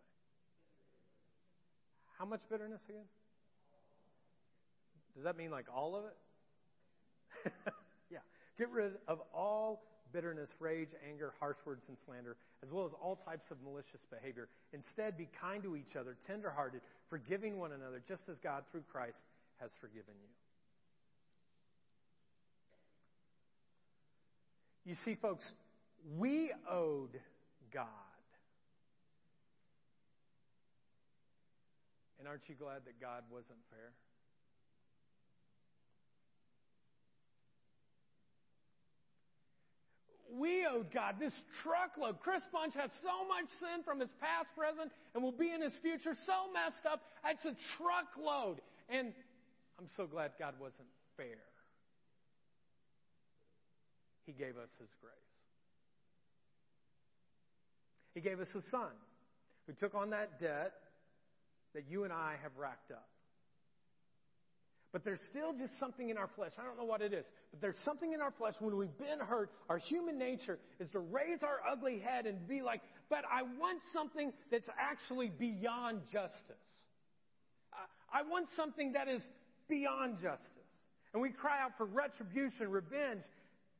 [2.18, 3.06] How much bitterness again?
[5.14, 7.52] Does that mean like all of it?
[8.10, 8.18] yeah.
[8.58, 13.16] Get rid of all bitterness, rage, anger, harsh words, and slander, as well as all
[13.16, 14.48] types of malicious behavior.
[14.72, 19.18] Instead, be kind to each other, tenderhearted, forgiving one another, just as God, through Christ,
[19.60, 20.28] has forgiven you.
[24.84, 25.44] You see, folks,
[26.16, 27.20] we owed
[27.72, 27.84] God.
[32.18, 33.94] And aren't you glad that God wasn't fair?
[40.38, 42.20] we owed God this truckload.
[42.20, 45.72] Chris Bunch has so much sin from his past, present, and will be in his
[45.82, 47.02] future, so messed up.
[47.26, 48.60] It's a truckload.
[48.88, 49.12] And
[49.78, 51.42] I'm so glad God wasn't fair.
[54.26, 55.14] He gave us his grace.
[58.14, 58.92] He gave us a son
[59.66, 60.72] who took on that debt
[61.78, 63.06] that you and I have racked up.
[64.92, 66.50] But there's still just something in our flesh.
[66.58, 69.20] I don't know what it is, but there's something in our flesh when we've been
[69.20, 69.52] hurt.
[69.68, 73.78] Our human nature is to raise our ugly head and be like, but I want
[73.92, 76.34] something that's actually beyond justice.
[78.12, 79.22] I want something that is
[79.68, 80.50] beyond justice.
[81.12, 83.22] And we cry out for retribution, revenge.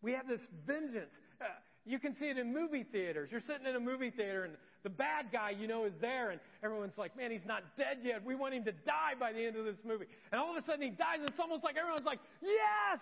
[0.02, 1.10] We have this vengeance.
[1.40, 1.46] Uh,
[1.84, 3.30] you can see it in movie theaters.
[3.32, 6.40] You're sitting in a movie theater and the bad guy, you know, is there and
[6.62, 8.24] everyone's like, man, he's not dead yet.
[8.24, 10.06] We want him to die by the end of this movie.
[10.30, 13.00] And all of a sudden he dies and it's almost like everyone's like, yes!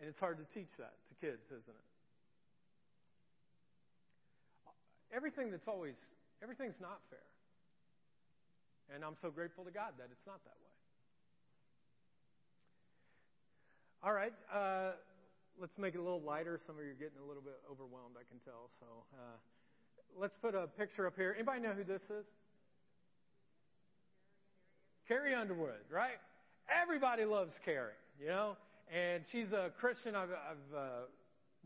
[0.00, 1.88] And it's hard to teach that to kids, isn't it?
[5.14, 5.94] Everything that's always,
[6.42, 7.18] everything's not fair.
[8.94, 10.70] And I'm so grateful to God that it's not that way.
[14.02, 14.92] All right, uh,
[15.58, 16.60] let's make it a little lighter.
[16.66, 18.70] Some of you are getting a little bit overwhelmed, I can tell.
[18.78, 19.36] So uh,
[20.18, 21.34] let's put a picture up here.
[21.34, 22.26] Anybody know who this is?
[25.08, 26.18] Carrie Underwood, right?
[26.70, 28.56] Everybody loves Carrie, you know?
[28.94, 30.14] And she's a Christian.
[30.14, 30.88] I've, I've uh,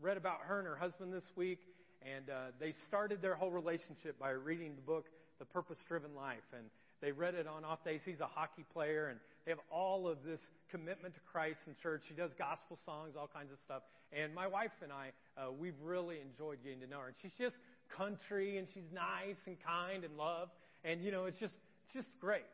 [0.01, 1.59] read about her and her husband this week,
[2.01, 5.05] and uh, they started their whole relationship by reading the book,
[5.39, 6.45] The Purpose Driven Life.
[6.57, 6.65] And
[7.05, 8.01] they read it on off days.
[8.03, 10.39] He's a hockey player, and they have all of this
[10.71, 12.01] commitment to Christ and church.
[12.07, 13.83] She does gospel songs, all kinds of stuff.
[14.11, 17.07] And my wife and I, uh, we've really enjoyed getting to know her.
[17.07, 17.57] And she's just
[17.95, 20.49] country, and she's nice and kind and love.
[20.83, 21.53] And you know, it's just
[21.93, 22.49] just great.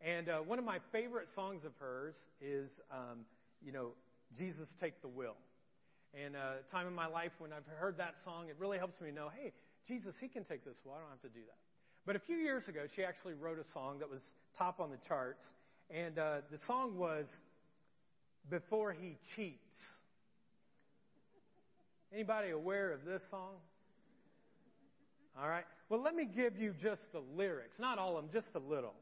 [0.00, 3.20] And uh, one of my favorite songs of hers is, um,
[3.64, 3.90] you know,
[4.36, 5.36] Jesus Take the Wheel.
[6.20, 9.12] And uh, time in my life when I've heard that song, it really helps me
[9.12, 9.52] know, hey,
[9.86, 10.96] Jesus, He can take this well.
[10.96, 11.73] I don't have to do that.
[12.06, 14.20] But a few years ago, she actually wrote a song that was
[14.58, 15.46] top on the charts,
[15.90, 17.24] and uh, the song was
[18.50, 19.58] "Before He Cheats."
[22.12, 23.54] Anybody aware of this song?
[25.40, 25.64] All right.
[25.88, 28.94] Well, let me give you just the lyrics, not all of them, just a little.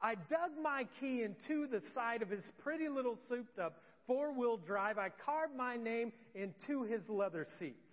[0.00, 4.56] I dug my key into the side of his pretty little souped up four wheel
[4.56, 4.98] drive.
[4.98, 7.85] I carved my name into his leather seats.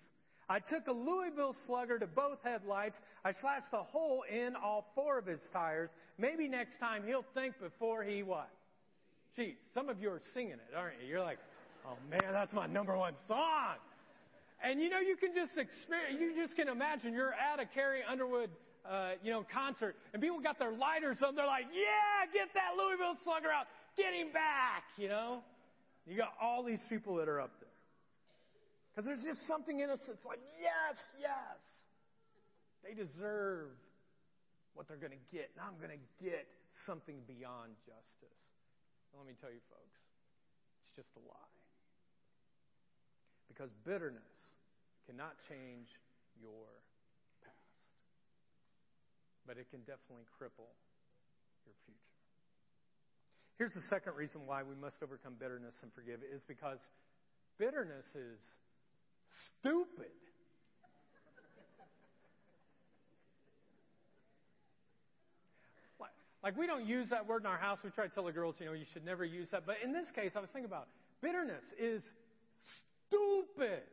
[0.50, 2.98] I took a Louisville slugger to both headlights.
[3.24, 5.90] I slashed a hole in all four of his tires.
[6.18, 8.50] Maybe next time he'll think before he what?
[9.36, 9.62] Cheats.
[9.74, 11.08] Some of you are singing it, aren't you?
[11.08, 11.40] You're like,
[11.88, 13.76] oh man, that's my number one song.
[14.64, 18.02] And you know, you can just experience, you just can imagine you're at a Carrie
[18.10, 18.50] Underwood,
[18.90, 21.36] uh, you know, concert and people got their lighters up.
[21.36, 23.68] They're like, yeah, get that Louisville slugger out.
[23.98, 25.42] Get him back, you know?
[26.06, 27.73] You got all these people that are up there.
[28.94, 31.58] Because there's just something in us that's like, yes, yes.
[32.86, 33.74] They deserve
[34.78, 35.50] what they're going to get.
[35.58, 36.46] Now I'm going to get
[36.86, 38.42] something beyond justice.
[39.10, 39.98] And let me tell you, folks,
[40.86, 41.58] it's just a lie.
[43.50, 44.38] Because bitterness
[45.10, 45.90] cannot change
[46.38, 46.70] your
[47.42, 47.82] past,
[49.50, 50.70] but it can definitely cripple
[51.66, 52.22] your future.
[53.58, 56.82] Here's the second reason why we must overcome bitterness and forgive is because
[57.58, 58.42] bitterness is
[59.60, 60.12] stupid.
[66.44, 67.80] Like, we don't use that word in our house.
[67.84, 69.66] We try to tell the girls, you know, you should never use that.
[69.66, 70.90] But in this case, I was thinking about
[71.22, 72.04] bitterness is
[73.08, 73.84] stupid.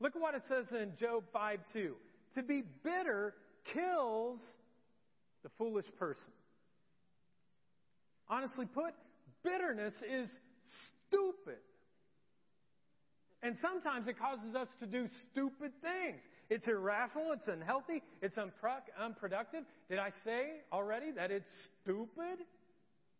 [0.00, 1.94] Look at what it says in Job 5 2.
[2.36, 3.34] To be bitter
[3.74, 4.40] kills
[5.42, 6.32] the foolish person.
[8.28, 8.94] Honestly put,
[9.44, 10.30] bitterness is
[11.06, 11.58] stupid.
[13.42, 16.20] And sometimes it causes us to do stupid things.
[16.48, 19.64] It's irrational, it's unhealthy, it's unpro- unproductive.
[19.88, 21.50] Did I say already that it's
[21.82, 22.38] stupid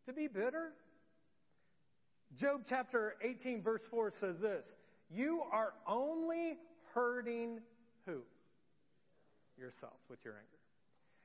[0.06, 0.70] to be bitter?
[2.38, 4.64] Job chapter 18, verse 4 says this
[5.10, 6.56] You are only
[6.94, 7.58] hurting
[8.06, 8.20] who?
[9.58, 10.46] Yourself with your anger.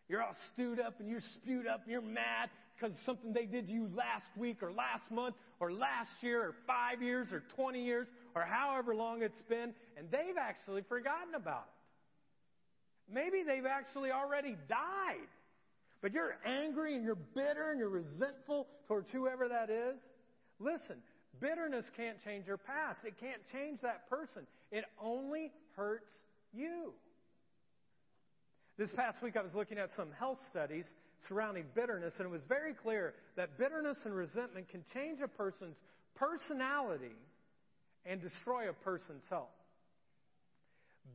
[0.10, 3.68] You're all stewed up and you're spewed up and you're mad because something they did
[3.68, 7.84] to you last week or last month or last year or five years or 20
[7.84, 8.08] years
[8.38, 13.14] or however long it's been, and they've actually forgotten about it.
[13.14, 15.30] Maybe they've actually already died.
[16.02, 19.98] But you're angry and you're bitter and you're resentful towards whoever that is.
[20.60, 20.98] Listen,
[21.42, 23.00] bitterness can't change your past.
[23.04, 24.46] It can't change that person.
[24.72, 26.12] It only hurts
[26.54, 26.94] you.
[28.78, 30.86] This past week, I was looking at some health studies
[31.28, 35.78] surrounding bitterness, and it was very clear that bitterness and resentment can change a person's
[36.16, 37.16] personality
[38.08, 39.50] and destroy a person's health.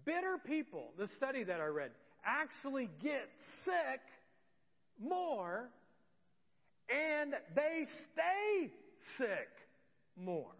[0.04, 1.90] Bitter people, the study that I read,
[2.24, 3.28] actually get
[3.64, 4.00] sick
[5.00, 5.68] more
[6.88, 8.70] and they stay
[9.18, 9.48] sick
[10.16, 10.54] more.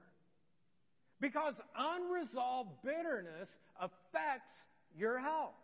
[1.21, 4.53] Because unresolved bitterness affects
[4.97, 5.55] your health.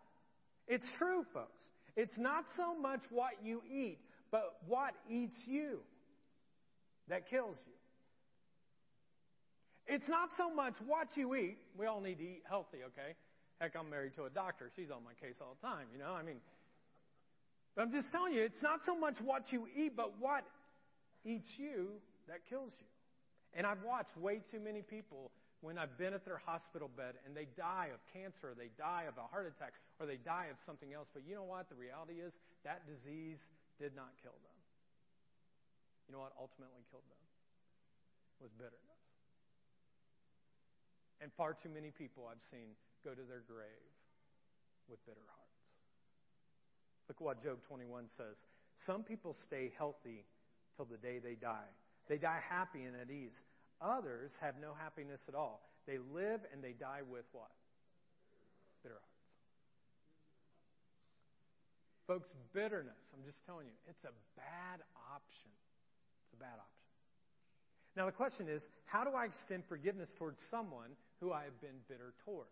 [0.68, 1.62] It's true, folks.
[1.96, 3.98] It's not so much what you eat,
[4.30, 5.78] but what eats you
[7.08, 7.77] that kills you.
[9.88, 11.56] It's not so much what you eat.
[11.76, 13.16] We all need to eat healthy, okay?
[13.58, 14.70] Heck, I'm married to a doctor.
[14.76, 16.12] She's on my case all the time, you know?
[16.12, 16.36] I mean,
[17.78, 20.44] I'm just telling you, it's not so much what you eat, but what
[21.24, 21.96] eats you
[22.28, 22.90] that kills you.
[23.56, 25.32] And I've watched way too many people
[25.64, 29.08] when I've been at their hospital bed and they die of cancer, or they die
[29.08, 31.08] of a heart attack, or they die of something else.
[31.16, 31.66] But you know what?
[31.72, 33.40] The reality is that disease
[33.80, 34.58] did not kill them.
[36.06, 37.22] You know what ultimately killed them?
[38.38, 38.97] Was bitterness.
[41.20, 43.92] And far too many people I've seen go to their grave
[44.88, 45.48] with bitter hearts.
[47.08, 48.36] Look what Job 21 says.
[48.76, 50.24] Some people stay healthy
[50.76, 51.72] till the day they die.
[52.08, 53.42] They die happy and at ease.
[53.80, 55.68] Others have no happiness at all.
[55.86, 57.50] They live and they die with what?
[58.82, 59.18] Bitter hearts.
[62.06, 64.80] Folks, bitterness, I'm just telling you, it's a bad
[65.12, 65.52] option.
[66.24, 66.77] It's a bad option.
[67.98, 70.90] Now, the question is how do I extend forgiveness towards someone
[71.20, 72.46] who I have been bitter toward?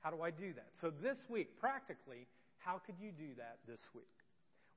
[0.00, 0.68] How do I do that?
[0.80, 2.26] So, this week, practically,
[2.56, 4.08] how could you do that this week?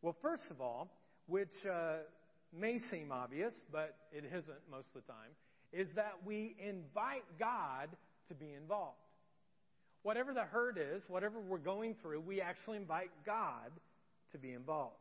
[0.01, 0.91] Well, first of all,
[1.27, 1.99] which uh,
[2.51, 5.31] may seem obvious, but it isn't most of the time,
[5.71, 7.87] is that we invite God
[8.27, 8.97] to be involved.
[10.01, 13.71] Whatever the hurt is, whatever we're going through, we actually invite God
[14.33, 14.97] to be involved.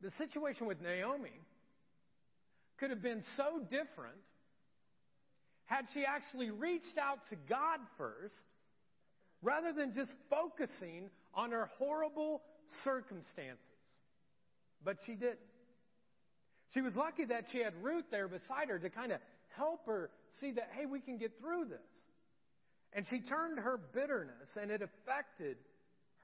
[0.00, 1.32] The situation with Naomi
[2.78, 4.16] could have been so different
[5.64, 8.34] had she actually reached out to God first
[9.42, 12.42] rather than just focusing on her horrible
[12.84, 13.64] circumstances.
[14.84, 15.38] But she didn't.
[16.74, 19.20] She was lucky that she had Ruth there beside her to kind of
[19.56, 20.10] help her
[20.40, 21.78] see that, hey, we can get through this.
[22.92, 25.56] And she turned her bitterness and it affected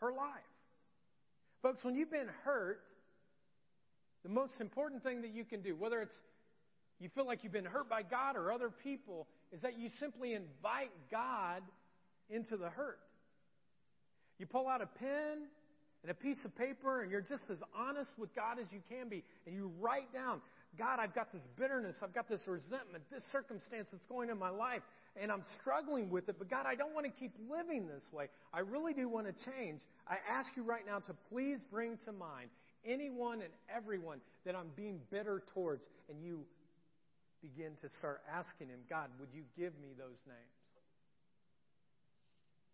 [0.00, 0.42] her life.
[1.62, 2.80] Folks, when you've been hurt,
[4.22, 6.14] the most important thing that you can do, whether it's
[7.02, 10.34] you feel like you've been hurt by God or other people, is that you simply
[10.34, 11.62] invite God
[12.30, 12.98] into the hurt.
[14.38, 15.48] You pull out a pen
[16.02, 19.08] and a piece of paper, and you're just as honest with God as you can
[19.08, 20.40] be, and you write down,
[20.78, 24.48] God, I've got this bitterness, I've got this resentment, this circumstance that's going in my
[24.48, 24.82] life,
[25.20, 28.28] and I'm struggling with it, but God, I don't want to keep living this way.
[28.52, 29.80] I really do want to change.
[30.08, 32.48] I ask you right now to please bring to mind
[32.84, 36.40] anyone and everyone that I'm being bitter towards, and you
[37.42, 40.62] begin to start asking Him, God, would you give me those names?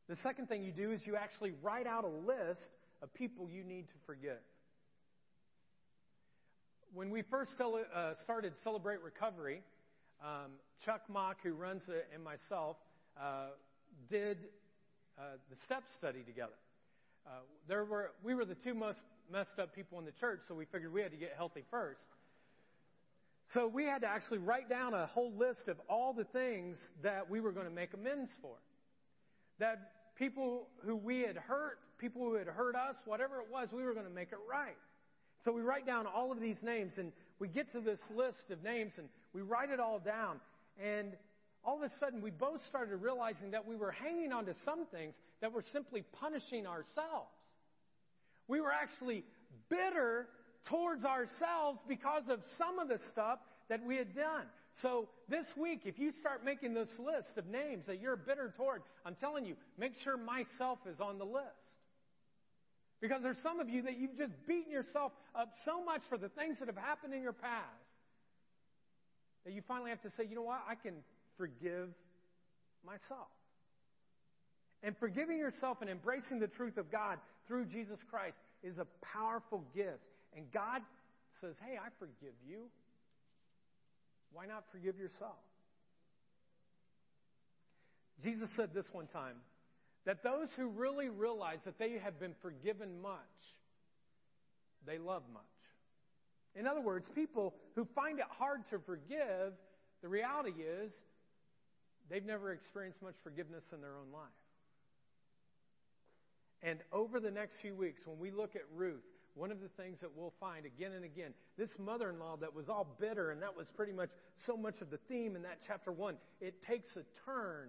[0.08, 2.68] The second thing you do is you actually write out a list
[3.02, 4.40] of people you need to forgive.
[6.94, 9.62] When we first uh, started Celebrate Recovery,
[10.22, 10.52] um,
[10.84, 12.76] Chuck Mock, who runs it, and myself
[13.20, 13.48] uh,
[14.08, 14.38] did
[15.18, 16.56] uh, the STEP study together.
[17.26, 19.00] Uh, there were, we were the two most
[19.30, 22.00] messed up people in the church, so we figured we had to get healthy first.
[23.54, 27.30] So we had to actually write down a whole list of all the things that
[27.30, 28.54] we were going to make amends for.
[29.58, 33.84] That people who we had hurt, people who had hurt us, whatever it was, we
[33.84, 34.76] were going to make it right.
[35.44, 38.62] So we write down all of these names and we get to this list of
[38.62, 40.40] names and we write it all down.
[40.82, 41.12] And
[41.64, 44.84] all of a sudden we both started realizing that we were hanging on to some
[44.86, 47.30] things that were simply punishing ourselves.
[48.46, 49.24] We were actually
[49.70, 50.26] bitter
[50.68, 53.38] towards ourselves because of some of the stuff
[53.68, 54.46] that we had done.
[54.82, 58.82] So this week, if you start making this list of names that you're bitter toward,
[59.04, 61.46] I'm telling you, make sure myself is on the list.
[63.00, 66.28] Because there's some of you that you've just beaten yourself up so much for the
[66.30, 67.64] things that have happened in your past
[69.44, 70.94] that you finally have to say, you know what, I can
[71.36, 71.88] forgive
[72.84, 73.28] myself.
[74.82, 79.64] And forgiving yourself and embracing the truth of God through Jesus Christ is a powerful
[79.74, 80.02] gift.
[80.38, 80.82] And God
[81.40, 82.70] says, hey, I forgive you.
[84.32, 85.42] Why not forgive yourself?
[88.22, 89.34] Jesus said this one time
[90.06, 93.18] that those who really realize that they have been forgiven much,
[94.86, 95.42] they love much.
[96.54, 99.54] In other words, people who find it hard to forgive,
[100.02, 100.92] the reality is
[102.08, 104.22] they've never experienced much forgiveness in their own life.
[106.62, 109.02] And over the next few weeks, when we look at Ruth,
[109.34, 112.54] one of the things that we'll find again and again, this mother in law that
[112.54, 114.10] was all bitter, and that was pretty much
[114.46, 117.68] so much of the theme in that chapter one, it takes a turn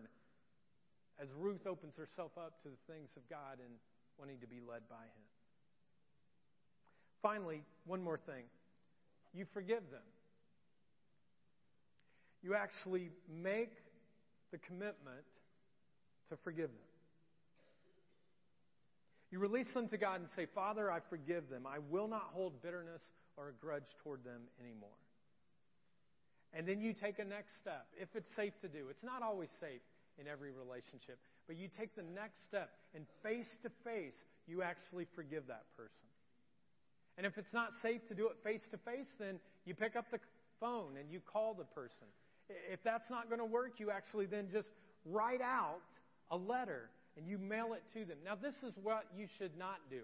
[1.22, 3.74] as Ruth opens herself up to the things of God and
[4.18, 5.26] wanting to be led by Him.
[7.22, 8.44] Finally, one more thing
[9.34, 10.02] you forgive them.
[12.42, 13.74] You actually make
[14.52, 15.26] the commitment
[16.30, 16.89] to forgive them.
[19.32, 21.68] You release them to God and say, Father, I forgive them.
[21.68, 23.02] I will not hold bitterness
[23.38, 24.98] or a grudge toward them anymore.
[26.54, 28.88] And then you take a next step, if it's safe to do.
[28.90, 29.86] It's not always safe
[30.20, 34.18] in every relationship, but you take the next step, and face to face,
[34.48, 36.10] you actually forgive that person.
[37.18, 40.06] And if it's not safe to do it face to face, then you pick up
[40.12, 40.20] the
[40.60, 42.08] phone and you call the person.
[42.72, 44.70] If that's not going to work, you actually then just
[45.06, 45.82] write out
[46.32, 46.90] a letter
[47.20, 48.18] and you mail it to them.
[48.24, 50.02] Now, this is what you should not do.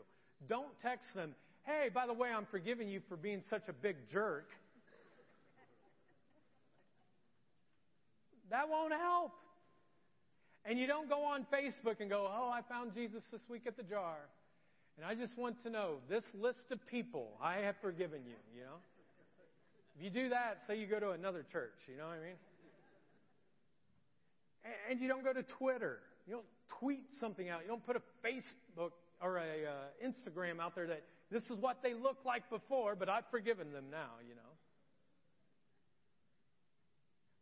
[0.50, 3.96] Don't text them, hey, by the way, I'm forgiving you for being such a big
[4.12, 4.50] jerk.
[8.52, 9.32] That won't help.
[10.66, 13.78] And you don't go on Facebook and go, oh, I found Jesus this week at
[13.78, 14.18] the jar.
[14.98, 18.62] And I just want to know this list of people, I have forgiven you, you
[18.62, 18.78] know?
[19.98, 22.36] If you do that, say you go to another church, you know what I mean?
[24.90, 26.00] And you don't go to Twitter.
[26.28, 26.46] You don't
[26.80, 27.62] tweet something out.
[27.62, 28.92] You don't put a Facebook
[29.22, 33.10] or a uh, Instagram out there that this is what they looked like before, but
[33.10, 34.42] I've forgiven them now, you know.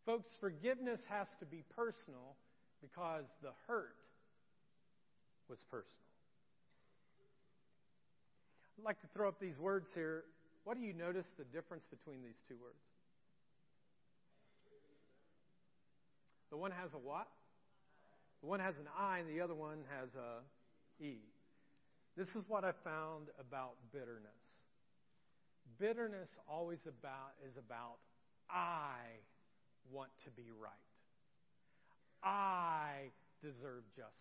[0.06, 2.36] Folks, forgiveness has to be personal
[2.82, 3.96] because the hurt
[5.50, 5.88] was personal.
[8.78, 10.24] I'd like to throw up these words here.
[10.64, 12.80] What do you notice the difference between these two words?
[16.50, 17.28] The one has a what?
[18.44, 21.16] One has an I and the other one has a E.
[22.18, 24.44] This is what I found about bitterness.
[25.80, 27.98] Bitterness always about is about
[28.50, 29.00] I
[29.92, 30.72] want to be right.
[32.22, 34.12] I deserve justice.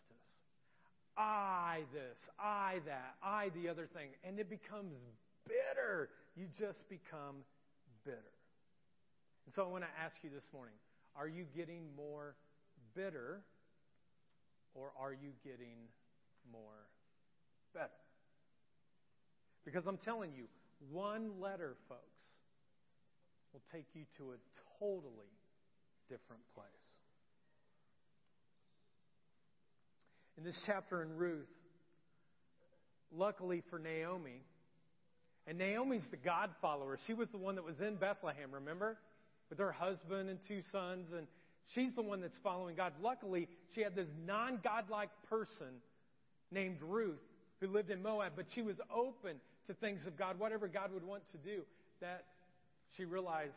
[1.17, 4.09] I this, I that, I the other thing.
[4.25, 4.95] And it becomes
[5.47, 6.09] bitter.
[6.37, 7.45] You just become
[8.05, 8.17] bitter.
[9.47, 10.75] And so I want to ask you this morning
[11.17, 12.37] are you getting more
[12.95, 13.43] bitter
[14.75, 15.89] or are you getting
[16.51, 16.87] more
[17.75, 17.89] better?
[19.65, 20.45] Because I'm telling you,
[20.91, 22.01] one letter, folks,
[23.53, 24.37] will take you to a
[24.81, 25.33] totally
[26.09, 26.67] different place.
[30.39, 31.47] In this chapter in Ruth,
[33.15, 34.43] luckily for Naomi,
[35.47, 36.99] and Naomi's the God follower.
[37.07, 38.97] She was the one that was in Bethlehem, remember?
[39.51, 41.27] With her husband and two sons, and
[41.69, 42.93] She's the one that's following God.
[43.03, 45.81] Luckily, she had this non godlike person
[46.51, 47.21] named Ruth
[47.61, 49.37] who lived in Moab, but she was open
[49.67, 51.63] to things of God, whatever God would want to do,
[52.01, 52.25] that
[52.97, 53.55] she realized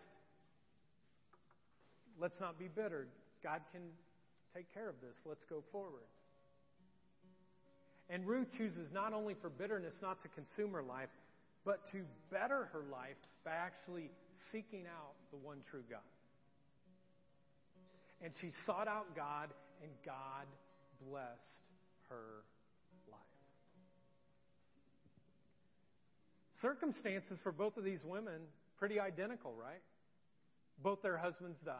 [2.19, 3.07] let's not be bitter.
[3.43, 3.81] God can
[4.55, 5.17] take care of this.
[5.25, 6.07] Let's go forward.
[8.09, 11.09] And Ruth chooses not only for bitterness not to consume her life,
[11.65, 14.11] but to better her life by actually
[14.51, 15.99] seeking out the one true God.
[18.23, 19.49] And she sought out God,
[19.81, 20.45] and God
[21.07, 21.61] blessed
[22.09, 22.43] her
[23.09, 23.19] life.
[26.61, 28.41] Circumstances for both of these women
[28.77, 29.81] pretty identical, right?
[30.81, 31.73] Both their husbands die.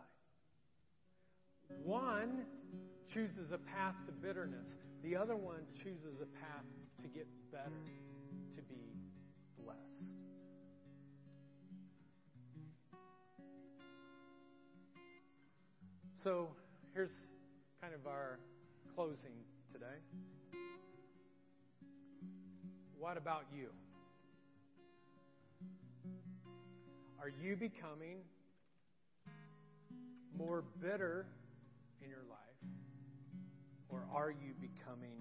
[1.83, 2.45] One
[3.13, 4.67] chooses a path to bitterness.
[5.03, 6.65] The other one chooses a path
[7.01, 7.71] to get better,
[16.25, 16.47] So
[16.95, 17.11] here's
[17.79, 18.39] kind of our
[18.95, 19.85] closing today.
[22.97, 23.67] What about you?
[27.21, 28.21] Are you becoming
[30.35, 31.27] more bitter
[32.01, 32.71] in your life?
[33.89, 35.19] Or are you becoming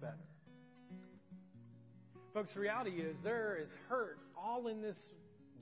[0.00, 0.14] better?
[2.32, 4.98] Folks, reality is there is hurt all in this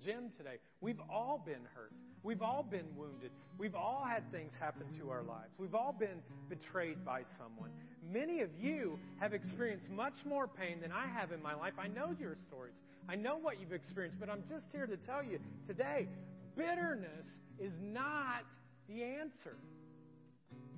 [0.05, 0.57] gym today.
[0.81, 1.93] We've all been hurt.
[2.23, 3.31] We've all been wounded.
[3.59, 5.53] We've all had things happen to our lives.
[5.59, 7.71] We've all been betrayed by someone.
[8.13, 11.75] Many of you have experienced much more pain than I have in my life.
[11.79, 12.75] I know your stories.
[13.09, 16.09] I know what you've experienced, but I'm just here to tell you today
[16.57, 17.27] bitterness
[17.59, 18.45] is not
[18.89, 19.57] the answer.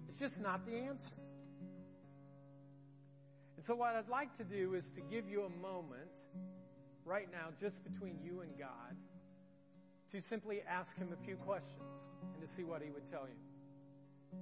[0.09, 1.15] It's just not the answer.
[3.57, 6.11] And so, what I'd like to do is to give you a moment
[7.05, 8.97] right now, just between you and God,
[10.13, 11.83] to simply ask Him a few questions
[12.35, 14.39] and to see what He would tell you.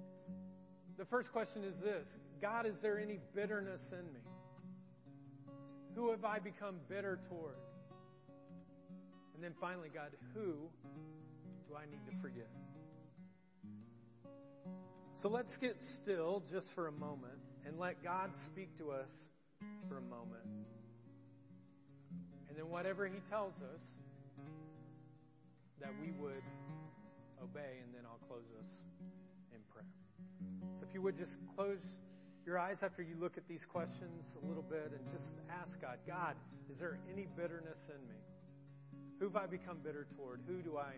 [0.97, 2.07] The first question is this
[2.41, 4.21] God, is there any bitterness in me?
[5.95, 7.57] Who have I become bitter toward?
[9.35, 10.55] And then finally, God, who
[11.69, 12.45] do I need to forgive?
[15.23, 19.09] So let's get still just for a moment and let God speak to us
[19.89, 20.45] for a moment.
[22.49, 23.81] And then, whatever He tells us,
[25.85, 26.19] that we mm.
[26.25, 26.45] would
[27.45, 28.73] obey, and then I'll close us
[29.53, 29.85] in prayer.
[30.81, 31.85] So, if you would just close
[32.47, 36.01] your eyes after you look at these questions a little bit and just ask God,
[36.09, 36.37] God,
[36.73, 38.17] is there any bitterness in me?
[39.21, 40.41] Who have I become bitter toward?
[40.49, 40.97] Who do I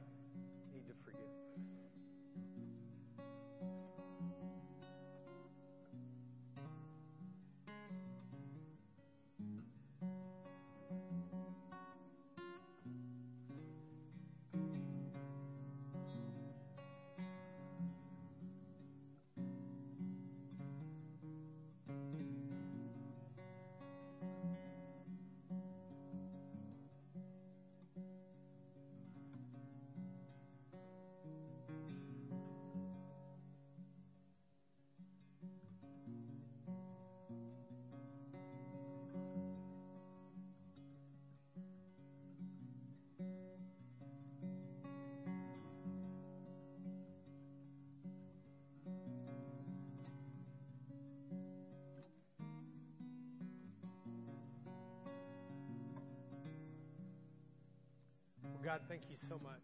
[58.67, 59.62] God, thank you so much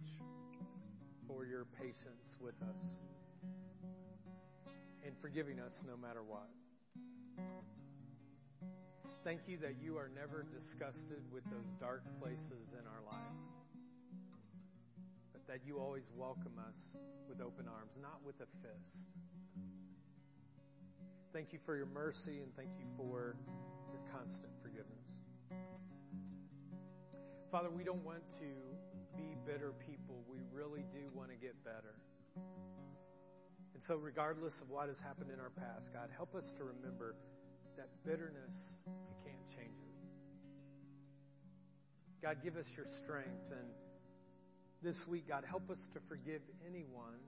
[1.26, 2.86] for your patience with us
[5.04, 6.46] and forgiving us no matter what.
[9.24, 13.42] Thank you that you are never disgusted with those dark places in our life,
[15.32, 16.94] but that you always welcome us
[17.28, 19.02] with open arms, not with a fist.
[21.32, 23.34] Thank you for your mercy and thank you for
[23.90, 25.02] your constant forgiveness.
[27.50, 28.46] Father, we don't want to
[29.16, 30.22] be bitter people.
[30.28, 31.94] We really do want to get better.
[33.74, 37.16] And so, regardless of what has happened in our past, God, help us to remember
[37.76, 38.56] that bitterness,
[38.86, 39.96] you can't change it.
[42.22, 43.50] God, give us your strength.
[43.50, 43.68] And
[44.82, 47.18] this week, God, help us to forgive anyone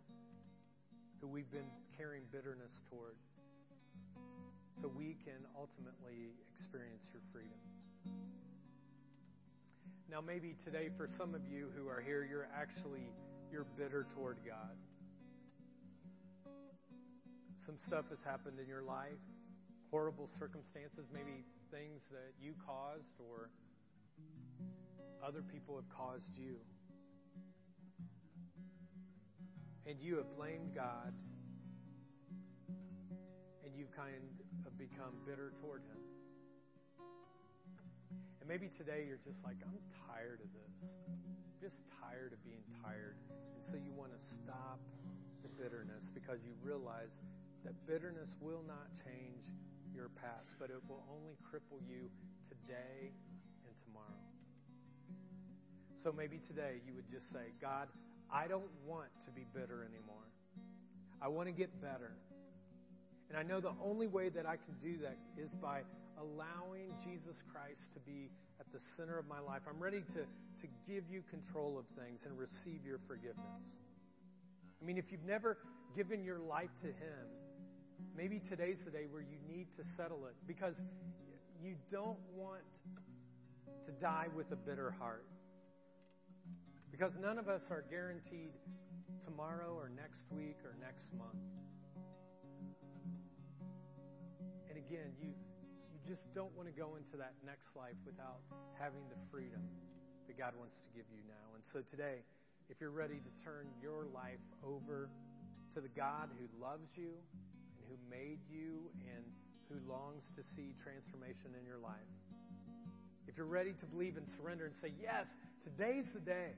[1.21, 3.17] who we've been carrying bitterness toward
[4.81, 7.59] so we can ultimately experience your freedom.
[10.11, 13.09] Now, maybe today, for some of you who are here, you're actually
[13.51, 14.77] you're bitter toward God.
[17.65, 19.23] Some stuff has happened in your life,
[19.91, 23.49] horrible circumstances, maybe things that you caused or
[25.27, 26.57] other people have caused you.
[29.87, 31.15] And you have blamed God,
[33.65, 34.29] and you've kind
[34.67, 36.14] of become bitter toward Him.
[38.45, 40.77] And maybe today you're just like, I'm tired of this.
[40.85, 43.17] I'm just tired of being tired.
[43.33, 44.85] And so you want to stop
[45.41, 47.25] the bitterness because you realize
[47.65, 49.49] that bitterness will not change
[49.97, 52.13] your past, but it will only cripple you
[52.53, 53.17] today
[53.65, 54.29] and tomorrow.
[55.97, 57.89] So maybe today you would just say, God,
[58.29, 60.29] I don't want to be bitter anymore.
[61.17, 62.13] I want to get better.
[63.31, 65.81] And I know the only way that I can do that is by
[66.19, 69.63] allowing Jesus Christ to be at the center of my life.
[69.69, 73.67] I'm ready to, to give you control of things and receive your forgiveness.
[74.81, 75.59] I mean, if you've never
[75.97, 77.25] given your life to Him,
[78.17, 80.75] maybe today's the day where you need to settle it because
[81.63, 82.63] you don't want
[83.87, 85.27] to die with a bitter heart.
[86.91, 88.53] Because none of us are guaranteed
[89.25, 91.43] tomorrow or next week or next month.
[94.69, 95.33] And again, you
[96.07, 98.45] just don't want to go into that next life without
[98.79, 99.65] having the freedom
[100.29, 101.57] that God wants to give you now.
[101.57, 102.21] And so today,
[102.69, 105.09] if you're ready to turn your life over
[105.75, 107.13] to the God who loves you
[107.77, 109.25] and who made you and
[109.69, 112.13] who longs to see transformation in your life.
[113.27, 115.27] If you're ready to believe and surrender and say, Yes,
[115.65, 116.53] today's the day.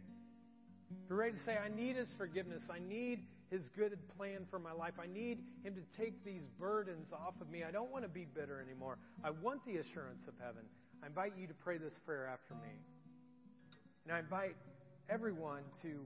[0.90, 3.20] If you're ready to say, I need His forgiveness, I need
[3.50, 7.48] His good plan for my life, I need Him to take these burdens off of
[7.48, 7.62] me.
[7.62, 8.98] I don't want to be bitter anymore.
[9.22, 10.62] I want the assurance of heaven.
[11.02, 12.72] I invite you to pray this prayer after me.
[14.04, 14.56] And I invite
[15.08, 16.00] everyone to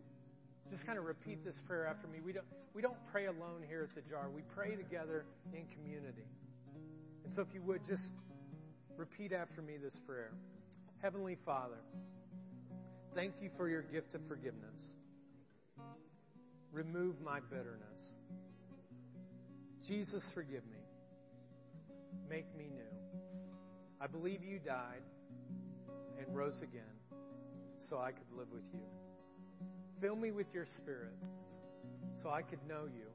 [0.71, 2.19] just kind of repeat this prayer after me.
[2.25, 6.27] We don't, we don't pray alone here at the jar, we pray together in community.
[7.25, 8.05] And so, if you would, just
[8.97, 10.33] repeat after me this prayer
[11.03, 11.81] Heavenly Father,
[13.15, 14.95] thank you for your gift of forgiveness.
[16.73, 18.01] Remove my bitterness.
[19.87, 20.79] Jesus, forgive me.
[22.29, 23.21] Make me new.
[24.01, 25.03] I believe you died
[26.19, 26.83] and rose again
[27.89, 28.81] so I could live with you.
[30.01, 31.15] Fill me with your spirit
[32.23, 33.07] so I could know you,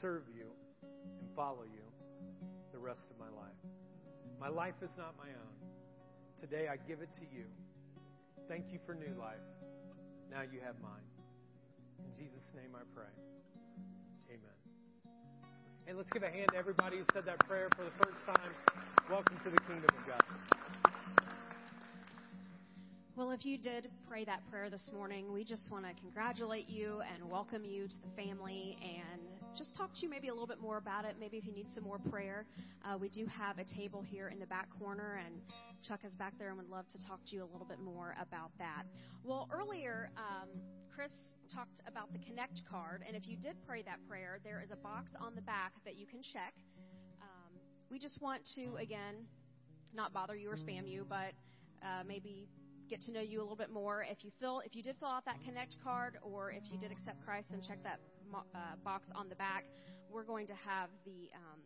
[0.00, 0.46] serve you,
[0.82, 1.82] and follow you
[2.72, 3.58] the rest of my life.
[4.40, 5.70] My life is not my own.
[6.40, 7.44] Today I give it to you.
[8.48, 9.42] Thank you for new life.
[10.30, 11.17] Now you have mine.
[11.98, 13.10] In Jesus' name I pray.
[14.30, 14.54] Amen.
[15.86, 18.54] And let's give a hand to everybody who said that prayer for the first time.
[19.10, 20.22] Welcome to the kingdom of God.
[23.16, 27.00] Well, if you did pray that prayer this morning, we just want to congratulate you
[27.00, 29.22] and welcome you to the family and
[29.56, 31.16] just talk to you maybe a little bit more about it.
[31.18, 32.46] Maybe if you need some more prayer,
[32.84, 35.42] uh, we do have a table here in the back corner, and
[35.82, 38.14] Chuck is back there and would love to talk to you a little bit more
[38.20, 38.84] about that.
[39.24, 40.48] Well, earlier, um,
[40.94, 41.10] Chris
[41.48, 44.76] talked about the Connect card, and if you did pray that prayer, there is a
[44.76, 46.54] box on the back that you can check.
[47.22, 47.52] Um,
[47.90, 49.26] we just want to, again,
[49.94, 51.32] not bother you or spam you, but
[51.82, 52.48] uh, maybe
[52.88, 54.04] get to know you a little bit more.
[54.08, 56.92] If you fill, if you did fill out that Connect card, or if you did
[56.92, 58.00] accept Christ and check that
[58.34, 59.64] uh, box on the back,
[60.10, 61.60] we're going to have the um,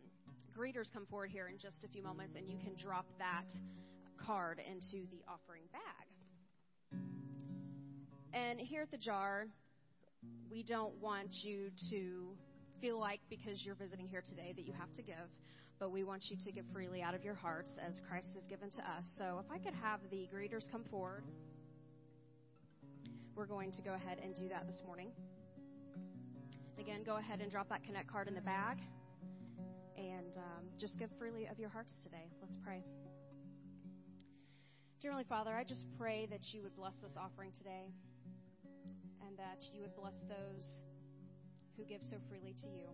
[0.57, 3.47] greeters come forward here in just a few moments, and you can drop that
[4.17, 6.07] card into the offering bag.
[8.33, 9.45] And here at the jar,
[10.51, 12.35] we don't want you to
[12.81, 15.29] feel like because you're visiting here today that you have to give
[15.79, 18.69] but we want you to give freely out of your hearts as Christ has given
[18.71, 19.03] to us.
[19.17, 21.25] So if I could have the greeters come forward,
[23.35, 25.09] we're going to go ahead and do that this morning.
[26.79, 28.77] Again, go ahead and drop that Connect card in the bag
[29.97, 32.29] and um, just give freely of your hearts today.
[32.41, 32.83] Let's pray.
[35.01, 37.91] Dear Heavenly Father, I just pray that you would bless this offering today
[39.33, 40.85] and that you would bless those
[41.73, 42.85] who give so freely to you.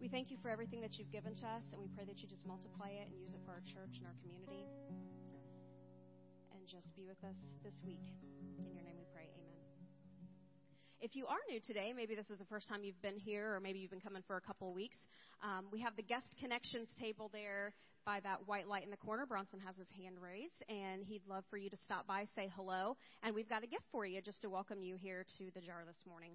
[0.00, 2.26] We thank you for everything that you've given to us, and we pray that you
[2.26, 4.66] just multiply it and use it for our church and our community.
[6.50, 8.02] And just be with us this week.
[8.58, 9.30] In your name we pray.
[9.30, 9.62] Amen.
[10.98, 13.60] If you are new today, maybe this is the first time you've been here, or
[13.60, 14.98] maybe you've been coming for a couple of weeks,
[15.38, 17.74] um, we have the guest connections table there
[18.04, 19.26] by that white light in the corner.
[19.26, 22.96] Bronson has his hand raised, and he'd love for you to stop by, say hello,
[23.22, 25.82] and we've got a gift for you just to welcome you here to the jar
[25.86, 26.32] this morning.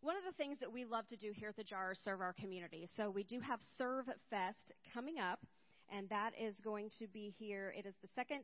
[0.00, 2.20] One of the things that we love to do here at the Jar is serve
[2.20, 2.86] our community.
[2.96, 5.40] So we do have Serve Fest coming up,
[5.94, 7.72] and that is going to be here.
[7.76, 8.42] It is the second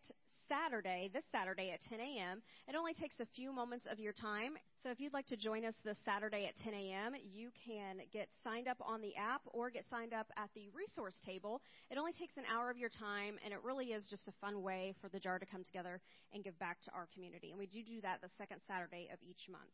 [0.48, 2.42] Saturday, this Saturday at 10 a.m.
[2.68, 4.54] It only takes a few moments of your time.
[4.82, 8.28] So if you'd like to join us this Saturday at 10 a.m., you can get
[8.44, 11.62] signed up on the app or get signed up at the resource table.
[11.90, 14.62] It only takes an hour of your time, and it really is just a fun
[14.62, 16.00] way for the jar to come together
[16.32, 17.50] and give back to our community.
[17.50, 19.72] And we do do that the second Saturday of each month.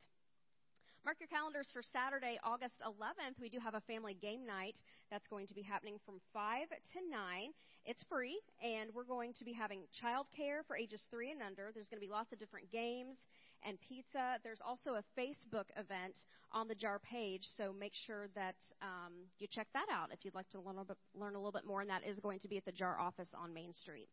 [1.08, 3.40] Mark your calendars for Saturday, August 11th.
[3.40, 4.76] We do have a family game night
[5.10, 7.48] that's going to be happening from 5 to 9.
[7.86, 11.70] It's free, and we're going to be having childcare for ages 3 and under.
[11.72, 13.16] There's going to be lots of different games
[13.64, 14.36] and pizza.
[14.44, 16.12] There's also a Facebook event
[16.52, 20.34] on the JAR page, so make sure that um, you check that out if you'd
[20.34, 22.48] like to learn a, bit, learn a little bit more, and that is going to
[22.48, 24.10] be at the JAR office on Main Street.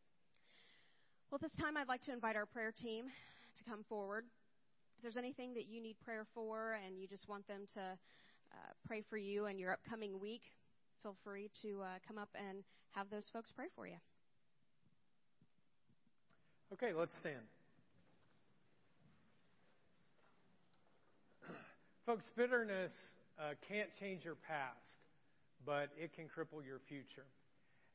[1.30, 3.08] Well, this time I'd like to invite our prayer team
[3.58, 4.24] to come forward
[5.02, 9.04] there's anything that you need prayer for and you just want them to uh, pray
[9.10, 10.42] for you in your upcoming week,
[11.04, 13.98] feel free to uh, come up and have those folks pray for you.
[16.74, 17.36] Okay, let's stand.
[22.06, 22.92] Folks, bitterness
[23.40, 24.74] uh, can't change your past,
[25.66, 27.26] but it can cripple your future.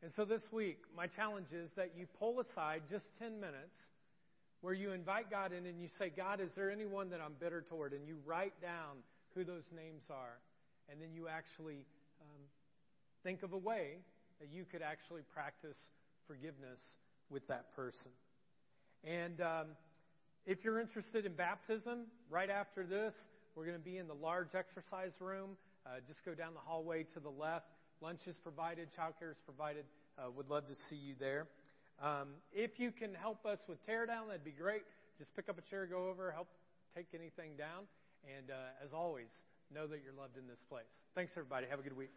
[0.03, 3.77] And so this week, my challenge is that you pull aside just 10 minutes
[4.61, 7.65] where you invite God in and you say, God, is there anyone that I'm bitter
[7.69, 7.93] toward?
[7.93, 8.99] And you write down
[9.35, 10.39] who those names are.
[10.91, 11.87] And then you actually
[12.21, 12.43] um,
[13.23, 13.97] think of a way
[14.41, 15.77] that you could actually practice
[16.27, 16.81] forgiveness
[17.31, 18.11] with that person.
[19.05, 19.67] And um,
[20.47, 23.15] if you're interested in baptism, right after this,
[23.55, 25.51] we're going to be in the large exercise room.
[25.87, 27.67] Uh, just go down the hallway to the left.
[28.01, 29.85] Lunch is provided, childcare is provided.
[30.19, 31.47] Uh, would love to see you there.
[32.03, 34.83] Um, if you can help us with teardown, that'd be great.
[35.19, 36.49] Just pick up a chair, go over, help
[36.97, 37.85] take anything down.
[38.25, 39.29] And uh, as always,
[39.73, 40.89] know that you're loved in this place.
[41.15, 41.67] Thanks, everybody.
[41.69, 42.11] Have a good week.